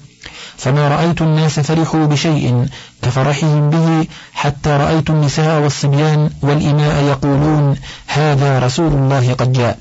[0.57, 2.67] فما رأيت الناس فرحوا بشيء
[3.03, 9.79] كفرحهم به حتى رأيت النساء والصبيان والإماء يقولون هذا رسول الله قد جاء.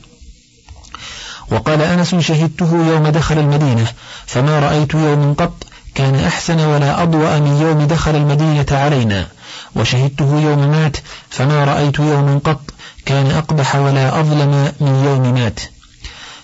[1.52, 3.88] وقال أنس شهدته يوم دخل المدينة
[4.26, 5.64] فما رأيت يوم قط
[5.96, 9.28] كان أحسن ولا أضوأ من يوم دخل المدينة علينا.
[9.76, 10.98] وشهدته يوم مات
[11.30, 12.62] فما رأيت يوما قط
[13.06, 15.60] كان أقبح ولا أظلم من يوم مات.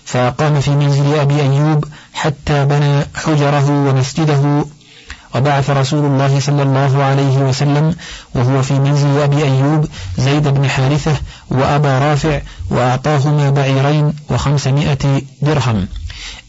[0.04, 1.84] فقام في منزل أبي أيوب
[2.14, 4.64] حتى بنى حجره ومسجده
[5.34, 7.94] وبعث رسول الله صلى الله عليه وسلم
[8.34, 11.16] وهو في منزل أبي أيوب زيد بن حارثة
[11.50, 15.86] وأبا رافع وأعطاهما بعيرين وخمسمائة درهم.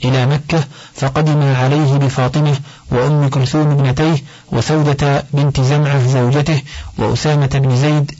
[0.06, 0.64] إلى مكة
[0.96, 2.56] فقدم عليه بفاطمة
[2.92, 6.62] وأم كلثوم ابنتيه وسودة بنت زمعة زوجته
[6.98, 8.12] وأسامة بن زيد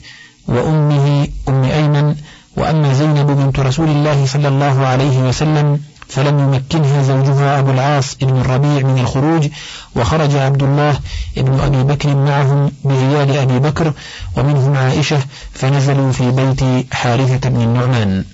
[0.48, 2.14] وأمه أم أيمن
[2.56, 8.40] وأما زينب بنت رسول الله صلى الله عليه وسلم فلم يمكنها زوجها أبو العاص بن
[8.40, 9.48] الربيع من الخروج
[9.96, 10.98] وخرج عبد الله
[11.36, 13.92] بن أبي بكر معهم بعيال أبي بكر
[14.36, 15.18] ومنهم عائشة
[15.52, 18.24] فنزلوا في بيت حارثة بن النعمان.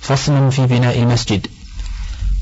[0.00, 1.46] فصل في بناء المسجد.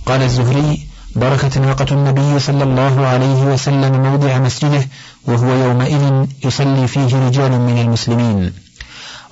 [0.06, 4.88] قال الزهري بركت ناقة النبي صلى الله عليه وسلم موضع مسجده
[5.24, 8.52] وهو يومئذ يصلي فيه رجال من المسلمين.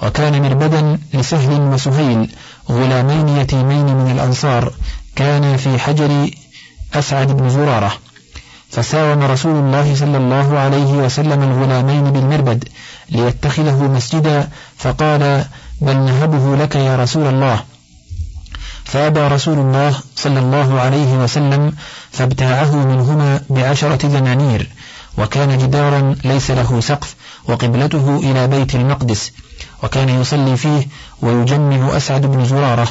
[0.03, 2.31] وكان مربدا لسهل وسهيل
[2.71, 4.73] غلامين يتيمين من الأنصار
[5.17, 6.31] كانا في حجر
[6.95, 7.93] أسعد بن زرارة.
[8.71, 12.65] فساوم رسول الله صلى الله عليه وسلم الغلامين بالمربد
[13.11, 15.45] ليتخذه مسجدا فقال
[15.81, 17.61] بل نهبه لك يا رسول الله.
[18.85, 21.73] فأبى رسول الله صلى الله عليه وسلم
[22.11, 24.69] فابتاعه منهما بعشرة دنانير
[25.19, 27.15] وكان جدارا ليس له سقف
[27.49, 29.33] وقبلته إلى بيت المقدس.
[29.83, 30.87] وكان يصلي فيه
[31.23, 32.89] ويجمع أسعد بن زرارة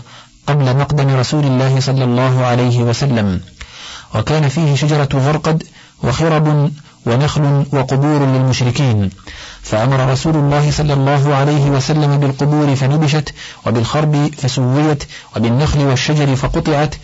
[0.48, 3.42] قبل مقدم رسول الله صلى الله عليه وسلم.
[4.16, 5.64] وكان فيه شجرة غرقد
[6.04, 6.72] وخرب
[7.06, 9.10] ونخل وقبور للمشركين.
[9.62, 13.34] فأمر رسول الله صلى الله عليه وسلم بالقبور فنبشت
[13.66, 15.04] وبالخرب فسويت
[15.36, 16.96] وبالنخل والشجر فقطعت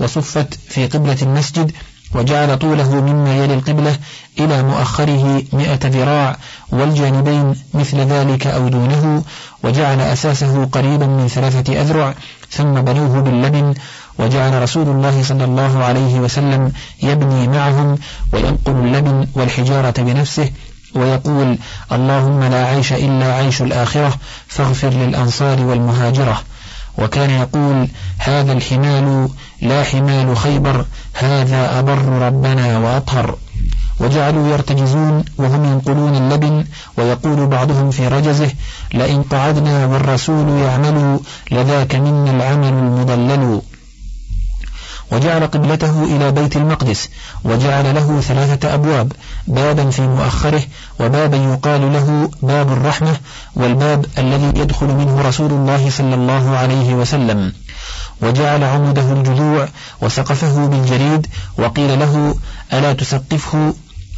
[0.00, 1.72] وصفت في قبلة المسجد
[2.14, 3.96] وجعل طوله مما يلي القبلة
[4.38, 6.36] إلى مؤخره مئة ذراع
[6.72, 9.22] والجانبين مثل ذلك أو دونه
[9.62, 12.14] وجعل أساسه قريبا من ثلاثة أذرع
[12.50, 13.74] ثم بنوه باللبن
[14.18, 16.72] وجعل رسول الله صلى الله عليه وسلم
[17.02, 17.98] يبني معهم
[18.32, 20.50] وينقل اللبن والحجارة بنفسه
[20.94, 21.58] ويقول
[21.92, 24.14] اللهم لا عيش إلا عيش الآخرة
[24.48, 26.42] فاغفر للأنصار والمهاجرة.
[26.98, 29.28] وكان يقول هذا الحمال
[29.64, 33.36] لا حمال خيبر هذا أبر ربنا وأطهر.
[34.00, 36.64] وجعلوا يرتجزون وهم ينقلون اللبن
[36.98, 38.50] ويقول بعضهم في رجزه
[38.94, 43.60] لئن قعدنا والرسول يعمل لذاك منا العمل المضلل.
[45.12, 47.08] وجعل قبلته إلى بيت المقدس
[47.44, 49.12] وجعل له ثلاثة أبواب
[49.46, 50.62] بابا في مؤخره
[51.00, 53.16] وبابا يقال له باب الرحمة
[53.56, 57.52] والباب الذي يدخل منه رسول الله صلى الله عليه وسلم.
[58.22, 59.68] وجعل عمده الجذوع
[60.00, 61.26] وسقفه بالجريد
[61.58, 62.34] وقيل له
[62.72, 63.74] ألا تسقفه؟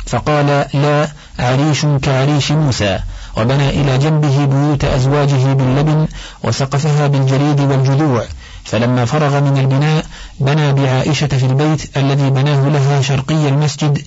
[0.07, 2.99] فقال لا عريش كعريش موسى.
[3.37, 6.07] وبنى إلى جنبه بيوت أزواجه باللبن
[6.45, 8.25] وسقفها بالجريد والجذوع.
[8.65, 10.07] فلما فرغ من البناء
[10.41, 14.03] بنى بعائشة في البيت الذي بناه لها شرقي المسجد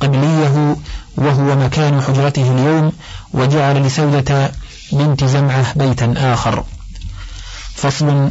[0.00, 0.76] قبليه
[1.16, 2.92] وهو مكان حجرته اليوم
[3.34, 4.52] وجعل لسودة
[4.92, 6.64] بنت زمعة بيتا آخر.
[7.74, 8.30] فصل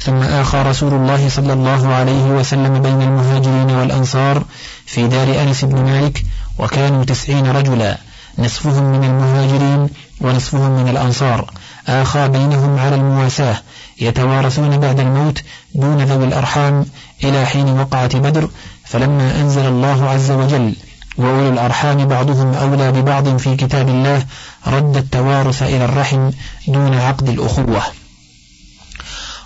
[0.00, 4.44] ثم آخى رسول الله صلى الله عليه وسلم بين المهاجرين والأنصار
[4.86, 6.24] في دار أنس بن مالك
[6.58, 7.98] وكانوا تسعين رجلا
[8.38, 9.88] نصفهم من المهاجرين
[10.20, 11.50] ونصفهم من الأنصار.
[11.88, 13.56] آخى بينهم على المواساة
[14.00, 15.42] يتوارثون بعد الموت
[15.74, 16.86] دون ذوي الأرحام
[17.24, 18.48] إلى حين وقعة بدر
[18.84, 20.74] فلما أنزل الله عز وجل
[21.18, 24.24] وأولو الأرحام بعضهم أولى ببعض في كتاب الله
[24.66, 26.30] رد التوارث إلى الرحم
[26.68, 27.82] دون عقد الأخوة.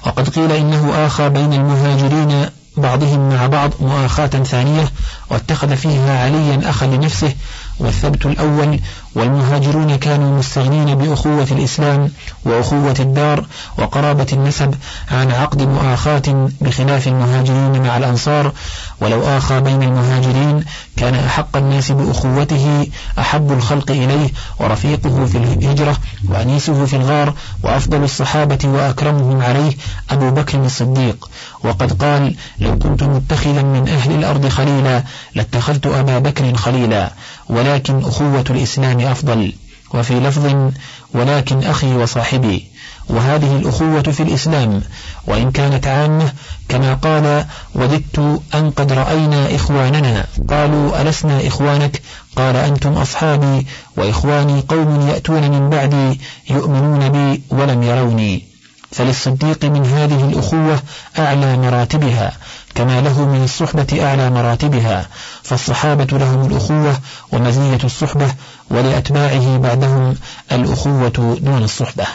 [0.07, 4.92] وقد قيل إنه آخى بين المهاجرين بعضهم مع بعض مؤاخاة ثانية
[5.30, 7.34] واتخذ فيها عليا أخا لنفسه
[7.78, 8.80] والثبت الأول
[9.14, 12.10] والمهاجرون كانوا مستغنين بأخوة الإسلام
[12.44, 13.44] وأخوة الدار
[13.78, 14.74] وقرابة النسب
[15.10, 18.52] عن عقد مؤاخاة بخلاف المهاجرين مع الأنصار.
[19.00, 20.64] ولو آخى بين المهاجرين
[20.96, 22.86] كان أحق الناس بأخوته
[23.18, 25.96] أحب الخلق إليه ورفيقه في الهجرة
[26.28, 29.72] وأنيسه في الغار وأفضل الصحابة وأكرمهم عليه
[30.10, 31.30] أبو بكر الصديق.
[31.64, 35.02] وقد قال لو كنت متخذا من أهل الأرض خليلا
[35.34, 37.10] لاتخذت أبا بكر خليلا
[37.48, 39.52] ولكن أخوة الإسلام أفضل
[39.94, 40.72] وفي لفظ
[41.14, 42.64] ولكن أخي وصاحبي
[43.09, 44.82] وهذه الأخوة في الإسلام
[45.26, 46.32] وإن كانت عامة
[46.68, 47.44] كما قال
[47.74, 52.02] وددت أن قد رأينا إخواننا قالوا ألسنا إخوانك؟
[52.36, 58.44] قال أنتم أصحابي وإخواني قوم يأتون من بعدي يؤمنون بي ولم يروني
[58.90, 60.82] فللصديق من هذه الأخوة
[61.18, 62.32] أعلى مراتبها
[62.74, 65.08] كما له من الصحبة أعلى مراتبها
[65.42, 67.00] فالصحابة لهم الأخوة
[67.32, 68.34] ومزية الصحبة
[68.70, 70.16] ولأتباعه بعدهم
[70.52, 72.06] الأخوة دون الصحبة.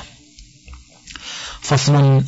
[1.61, 2.23] فصل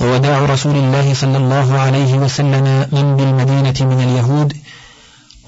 [0.00, 4.56] ووداع رسول الله صلى الله عليه وسلم من بالمدينة من اليهود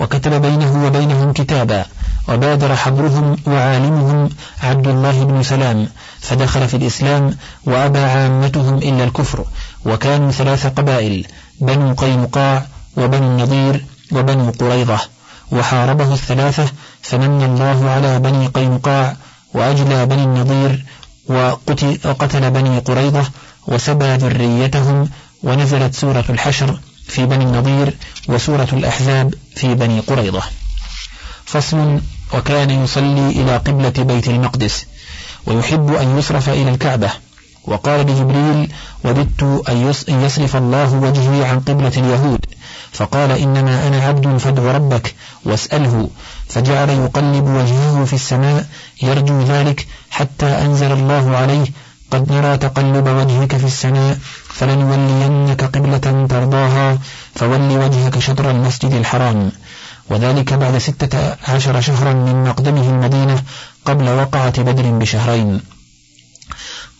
[0.01, 1.85] وكتب بينه وبينهم كتابا
[2.29, 4.29] وبادر حبرهم وعالمهم
[4.63, 5.89] عبد الله بن سلام
[6.21, 9.45] فدخل في الإسلام وأبى عامتهم إلا الكفر
[9.85, 11.27] وكانوا ثلاث قبائل
[11.61, 15.01] بنو قينقاع وبنو النضير وبنو قريظة
[15.53, 16.67] وحاربه الثلاثة
[17.03, 19.17] فمن الله على بني قينقاع
[19.55, 20.85] وأجلى بني النضير
[22.05, 23.25] وقتل بني قريظة
[23.67, 25.09] وسبى ذريتهم
[25.43, 27.97] ونزلت سورة الحشر في بني النضير
[28.29, 30.43] وسورة الأحزاب في بني قريظة.
[31.45, 32.01] فصل
[32.35, 34.87] وكان يصلي إلى قبلة بيت المقدس
[35.47, 37.11] ويحب أن يصرف إلى الكعبة.
[37.67, 38.73] وقال لجبريل
[39.05, 39.43] وددت
[40.09, 42.41] أن يصرف الله وجهي عن قبلة اليهود
[42.93, 45.15] فقال إنما أنا عبد فادع ربك
[45.45, 46.11] واسأله
[46.49, 48.67] فجعل يقلب وجهه في السماء
[49.03, 51.67] يرجو ذلك حتى أنزل الله عليه
[52.11, 56.99] قد نرى تقلب وجهك في السماء فلنولينك قبلة ترضاها
[57.35, 59.53] فول وجهك شطر المسجد الحرام
[60.11, 63.43] وذلك بعد ستة عشر شهرا من مقدمه المدينة
[63.85, 65.61] قبل وقعة بدر بشهرين.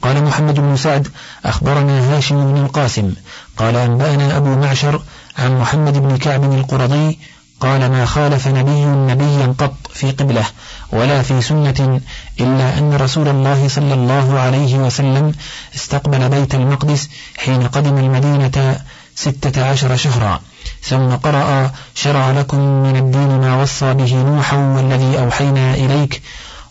[0.03, 1.09] قال محمد بن سعد
[1.45, 3.13] أخبرنا هاشم بن القاسم
[3.57, 5.03] قال أنبأنا أبو معشر
[5.39, 7.19] عن محمد بن كعب القرضي
[7.61, 10.47] قال ما خالف نبي نبيا قط في قبله
[10.93, 12.01] ولا في سنة
[12.41, 15.35] إلا أن رسول الله صلى الله عليه وسلم
[15.75, 18.81] استقبل بيت المقدس حين قدم المدينة
[19.15, 20.41] ستة عشر شهرا
[20.83, 26.23] ثم قرأ شرع لكم من الدين ما وصى به نوحا والذي أوحينا إليك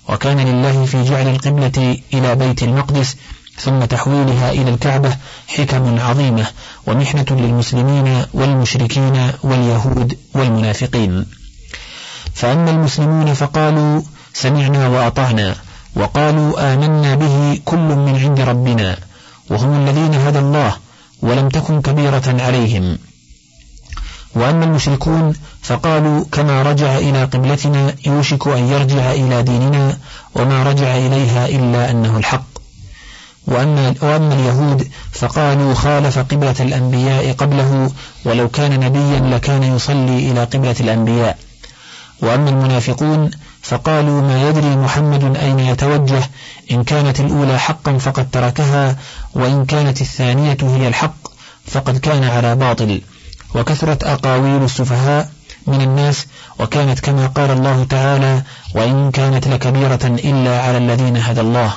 [0.09, 3.15] وكان لله في جعل القبلة إلى بيت المقدس
[3.57, 6.45] ثم تحويلها إلى الكعبة حكم عظيمة
[6.87, 11.25] ومحنة للمسلمين والمشركين واليهود والمنافقين.
[12.33, 14.01] فأما المسلمون فقالوا
[14.33, 15.55] سمعنا وأطعنا
[15.95, 18.97] وقالوا آمنا به كل من عند ربنا
[19.49, 20.75] وهم الذين هدى الله
[21.21, 22.97] ولم تكن كبيرة عليهم.
[24.35, 29.97] وأما المشركون فقالوا كما رجع إلى قبلتنا يوشك أن يرجع إلى ديننا
[30.35, 32.45] وما رجع إليها إلا أنه الحق.
[33.47, 37.91] وأما, وأما اليهود فقالوا خالف قبلة الأنبياء قبله
[38.25, 41.37] ولو كان نبيا لكان يصلي إلى قبلة الأنبياء.
[42.21, 43.31] وأما المنافقون
[43.61, 46.29] فقالوا ما يدري محمد أين يتوجه
[46.71, 48.97] إن كانت الأولى حقا فقد تركها
[49.33, 51.15] وإن كانت الثانية هي الحق
[51.67, 53.01] فقد كان على باطل.
[53.55, 55.29] وكثرت أقاويل السفهاء
[55.67, 56.25] من الناس
[56.59, 58.41] وكانت كما قال الله تعالى
[58.75, 61.73] وإن كانت لكبيرة إلا على الذين هدى الله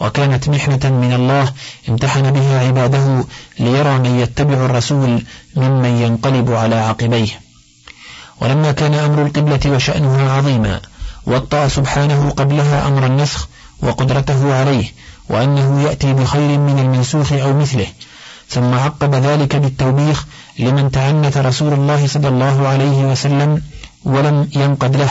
[0.00, 1.52] وكانت محنة من الله
[1.88, 3.24] امتحن بها عباده
[3.58, 5.22] ليرى من يتبع الرسول
[5.56, 7.40] ممن ينقلب على عقبيه.
[8.40, 10.80] ولما كان أمر القبلة وشأنها عظيما
[11.26, 13.48] وطأ سبحانه قبلها أمر النسخ
[13.82, 14.92] وقدرته عليه
[15.28, 17.86] وأنه يأتي بخير من المنسوخ أو مثله
[18.48, 20.26] ثم عقب ذلك بالتوبيخ
[20.60, 23.62] لمن تعنت رسول الله صلى الله عليه وسلم
[24.04, 25.10] ولم ينقد له.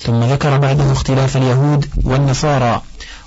[0.00, 2.82] ثم ذكر بعده اختلاف اليهود والنصارى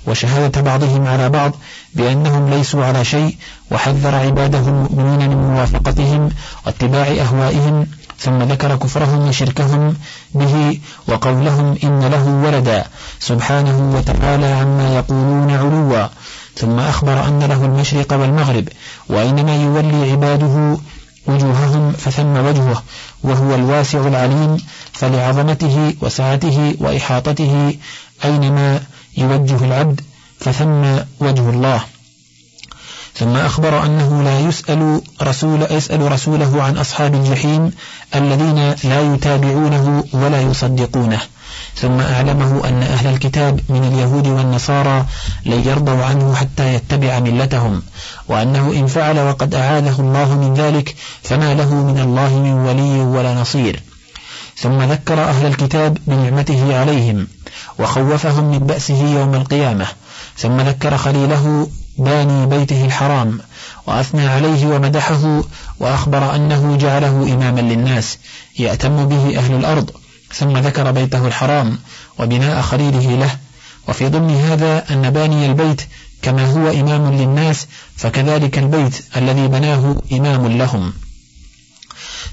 [0.06, 1.52] وشهادة بعضهم على بعض
[1.94, 3.36] بأنهم ليسوا على شيء
[3.70, 6.30] وحذر عباده المؤمنين من موافقتهم
[6.66, 7.86] واتباع أهوائهم
[8.18, 9.96] ثم ذكر كفرهم وشركهم
[10.34, 12.84] به وقولهم إن له ولدا
[13.20, 16.06] سبحانه وتعالى عما يقولون علوا.
[16.56, 18.68] ثم أخبر أن له المشرق والمغرب
[19.08, 20.78] وإنما يولي عباده
[21.26, 22.82] وجوههم فثم وجهه
[23.22, 24.56] وهو الواسع العليم
[24.92, 27.74] فلعظمته وسعته وإحاطته
[28.24, 28.80] أينما
[29.16, 30.00] يوجه العبد
[30.40, 30.82] فثم
[31.20, 31.80] وجه الله.
[33.14, 37.72] ثم أخبر أنه لا يسأل رسول يسأل رسوله عن أصحاب الجحيم
[38.14, 41.20] الذين لا يتابعونه ولا يصدقونه.
[41.76, 45.06] ثم أعلمه أن أهل الكتاب من اليهود والنصارى
[45.46, 47.82] لن يرضوا عنه حتى يتبع ملتهم
[48.28, 53.34] وأنه إن فعل وقد أعاذه الله من ذلك فما له من الله من ولي ولا
[53.34, 53.82] نصير.
[54.56, 57.26] ثم ذكر أهل الكتاب بنعمته عليهم
[57.78, 59.86] وخوفهم من بأسه يوم القيامة.
[60.38, 61.68] ثم ذكر خليله
[61.98, 63.40] باني بيته الحرام
[63.86, 65.42] وأثنى عليه ومدحه
[65.80, 68.18] وأخبر أنه جعله إماما للناس
[68.58, 69.90] يأتم به أهل الأرض.
[70.34, 71.78] ثم ذكر بيته الحرام
[72.18, 73.36] وبناء خليله له
[73.88, 75.82] وفي ضمن هذا أن باني البيت
[76.22, 77.66] كما هو إمام للناس
[77.96, 80.92] فكذلك البيت الذي بناه إمام لهم.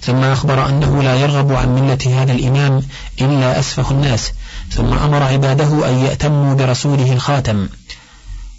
[0.02, 2.82] ثم أخبر أنه لا يرغب عن ملة هذا الإمام
[3.22, 4.32] إلا أسفه الناس
[4.72, 7.70] ثم أمر عباده أن يأتموا برسوله الخاتم.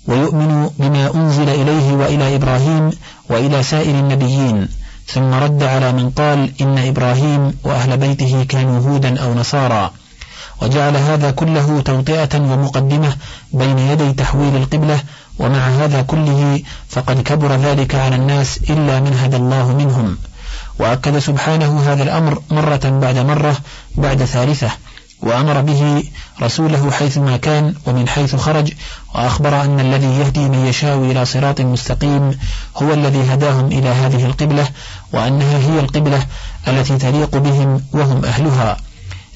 [0.07, 2.91] ويؤمن بما أنزل إليه وإلى إبراهيم
[3.28, 4.68] وإلى سائر النبيين.
[5.15, 9.91] ثم رد على من قال إن إبراهيم وأهل بيته كانوا هودا أو نصارى.
[10.63, 13.17] وجعل هذا كله توطئة ومقدمة
[13.53, 15.01] بين يدي تحويل القبلة
[15.39, 20.19] ومع هذا كله فقد كبر ذلك على الناس إلا من هدى الله منهم.
[20.79, 23.57] وأكد سبحانه هذا الأمر مرة بعد مرة
[23.97, 24.71] بعد ثالثة.
[25.23, 26.05] وأمر به
[26.43, 28.73] رسوله حيثما كان ومن حيث خرج
[29.14, 32.39] وأخبر أن الذي يهدي من يشاء إلى صراط مستقيم
[32.77, 34.68] هو الذي هداهم إلى هذه القبلة
[35.12, 36.27] وأنها هي القبلة
[36.68, 38.77] التي تليق بهم وهم أهلها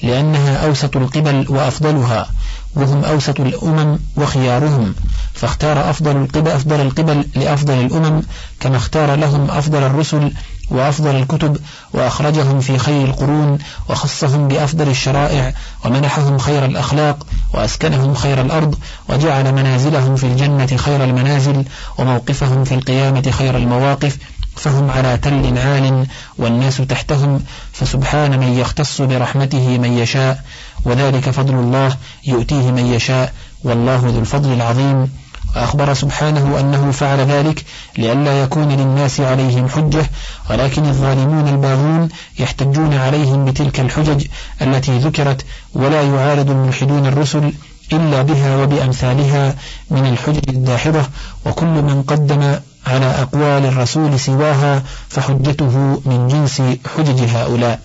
[0.03, 2.29] لأنها أوسط القبل وأفضلها
[2.75, 4.95] وهم أوسط الأمم وخيارهم
[5.33, 8.21] فاختار أفضل القبل أفضل القبل لأفضل الأمم
[8.59, 10.31] كما اختار لهم أفضل الرسل
[10.69, 11.57] وأفضل الكتب
[11.93, 13.57] وأخرجهم في خير القرون
[13.89, 15.53] وخصهم بأفضل الشرائع
[15.85, 18.75] ومنحهم خير الأخلاق وأسكنهم خير الأرض
[19.09, 21.65] وجعل منازلهم في الجنة خير المنازل
[21.97, 24.17] وموقفهم في القيامة خير المواقف
[24.55, 26.07] فهم على تل عال
[26.37, 27.43] والناس تحتهم
[27.73, 30.43] فسبحان من يختص برحمته من يشاء
[30.85, 31.97] وذلك فضل الله
[32.27, 35.09] يؤتيه من يشاء والله ذو الفضل العظيم
[35.55, 37.65] وأخبر سبحانه أنه فعل ذلك
[37.97, 40.09] لئلا يكون للناس عليهم حجة
[40.49, 44.25] ولكن الظالمون الباغون يحتجون عليهم بتلك الحجج
[44.61, 47.53] التي ذكرت ولا يعارض الملحدون الرسل
[47.93, 49.55] إلا بها وبأمثالها
[49.91, 51.03] من الحجج الداحضة
[51.45, 52.41] وكل من قدم
[52.87, 56.61] على أقوال الرسول سواها فحجته من جنس
[56.97, 57.79] حجج هؤلاء.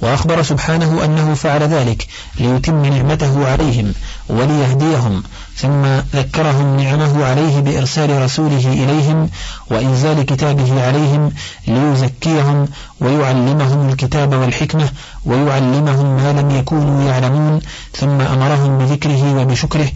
[0.00, 2.06] وأخبر سبحانه أنه فعل ذلك
[2.40, 3.94] ليتم نعمته عليهم
[4.28, 5.22] وليهديهم
[5.60, 5.82] ثم
[6.14, 9.28] ذكرهم نعمه عليه بإرسال رسوله إليهم
[9.70, 11.32] وإنزال كتابه عليهم
[11.68, 12.68] ليزكيهم
[13.00, 14.88] ويعلمهم الكتاب والحكمة
[15.26, 17.60] ويعلمهم ما لم يكونوا يعلمون
[17.92, 19.88] ثم أمرهم بذكره وبشكره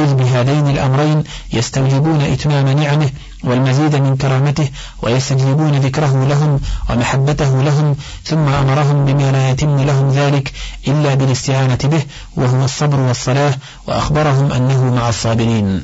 [0.00, 3.10] إذ بهذين الأمرين يستوجبون إتمام نعمه
[3.44, 4.68] والمزيد من كرامته
[5.02, 6.60] ويستجيبون ذكره لهم
[6.90, 10.52] ومحبته لهم ثم أمرهم بما لا يتم لهم ذلك
[10.88, 12.02] إلا بالاستعانة به
[12.36, 13.54] وهو الصبر والصلاة
[13.86, 15.82] وأخبرهم أنه مع الصابرين.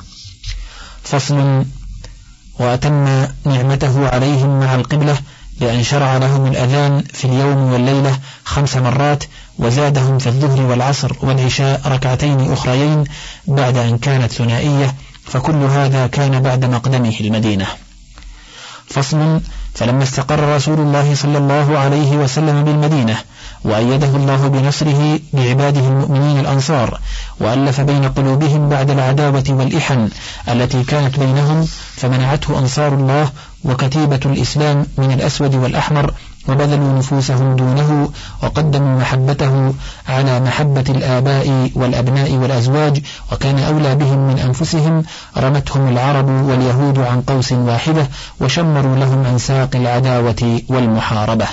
[1.02, 1.64] فصل
[2.58, 5.18] وأتم نعمته عليهم مع القبلة
[5.60, 9.24] بأن شرع لهم الأذان في اليوم والليلة خمس مرات
[9.58, 13.04] وزادهم في الظهر والعصر والعشاء ركعتين أخريين
[13.46, 14.94] بعد أن كانت ثنائية
[15.26, 17.66] فكل هذا كان بعد مقدمه المدينة
[18.86, 19.40] فصل
[19.74, 23.16] فلما استقر رسول الله صلى الله عليه وسلم بالمدينة
[23.64, 27.00] وأيده الله بنصره بعباده المؤمنين الأنصار
[27.40, 30.08] وألف بين قلوبهم بعد العداوة والإحن
[30.48, 33.30] التي كانت بينهم فمنعته أنصار الله
[33.64, 36.14] وكتيبة الإسلام من الأسود والأحمر
[36.48, 38.08] وبذلوا نفوسهم دونه
[38.42, 39.74] وقدموا محبته
[40.08, 45.04] على محبة الآباء والأبناء والأزواج وكان أولى بهم من أنفسهم
[45.36, 48.08] رمتهم العرب واليهود عن قوس واحدة
[48.40, 51.46] وشمروا لهم عن ساق العداوة والمحاربة.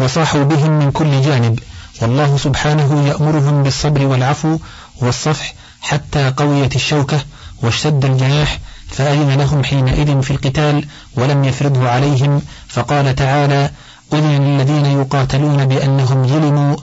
[0.00, 1.58] وصاحوا بهم من كل جانب
[2.02, 4.58] والله سبحانه يأمرهم بالصبر والعفو
[5.02, 7.20] والصفح حتى قويت الشوكة
[7.62, 10.84] واشتد الجناح فأذن لهم حينئذ في القتال
[11.16, 13.70] ولم يفرضه عليهم فقال تعالى
[14.12, 16.76] أذن للذين يقاتلون بأنهم ظلموا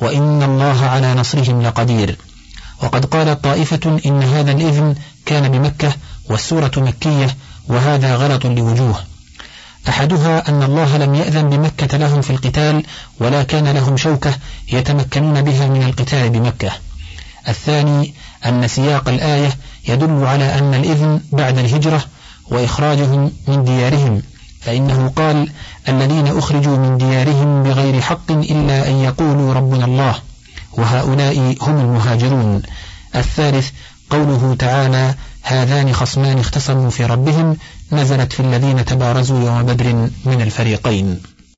[0.00, 2.16] وإن الله على نصرهم لقدير.
[2.82, 4.94] وقد قال طائفة إن هذا الإذن
[5.26, 5.92] كان بمكة
[6.30, 7.36] والسورة مكية
[7.68, 8.94] وهذا غلط لوجوه.
[9.88, 12.82] أحدها أن الله لم يأذن بمكة لهم في القتال
[13.20, 14.34] ولا كان لهم شوكة
[14.72, 16.72] يتمكنون بها من القتال بمكة.
[17.48, 18.14] الثاني
[18.46, 19.56] أن سياق الآية
[19.88, 22.04] يدل على أن الإذن بعد الهجرة
[22.50, 24.22] وإخراجهم من ديارهم.
[24.60, 25.48] فإنه قال
[25.88, 30.14] الذين أخرجوا من ديارهم بغير حق إلا أن يقولوا ربنا الله
[30.72, 32.62] وهؤلاء هم المهاجرون.
[33.16, 33.70] الثالث
[34.10, 37.56] قوله تعالى هذان خصمان اختصموا في ربهم
[37.92, 39.92] نزلت في الذين تبارزوا يوم بدر
[40.24, 41.20] من الفريقين.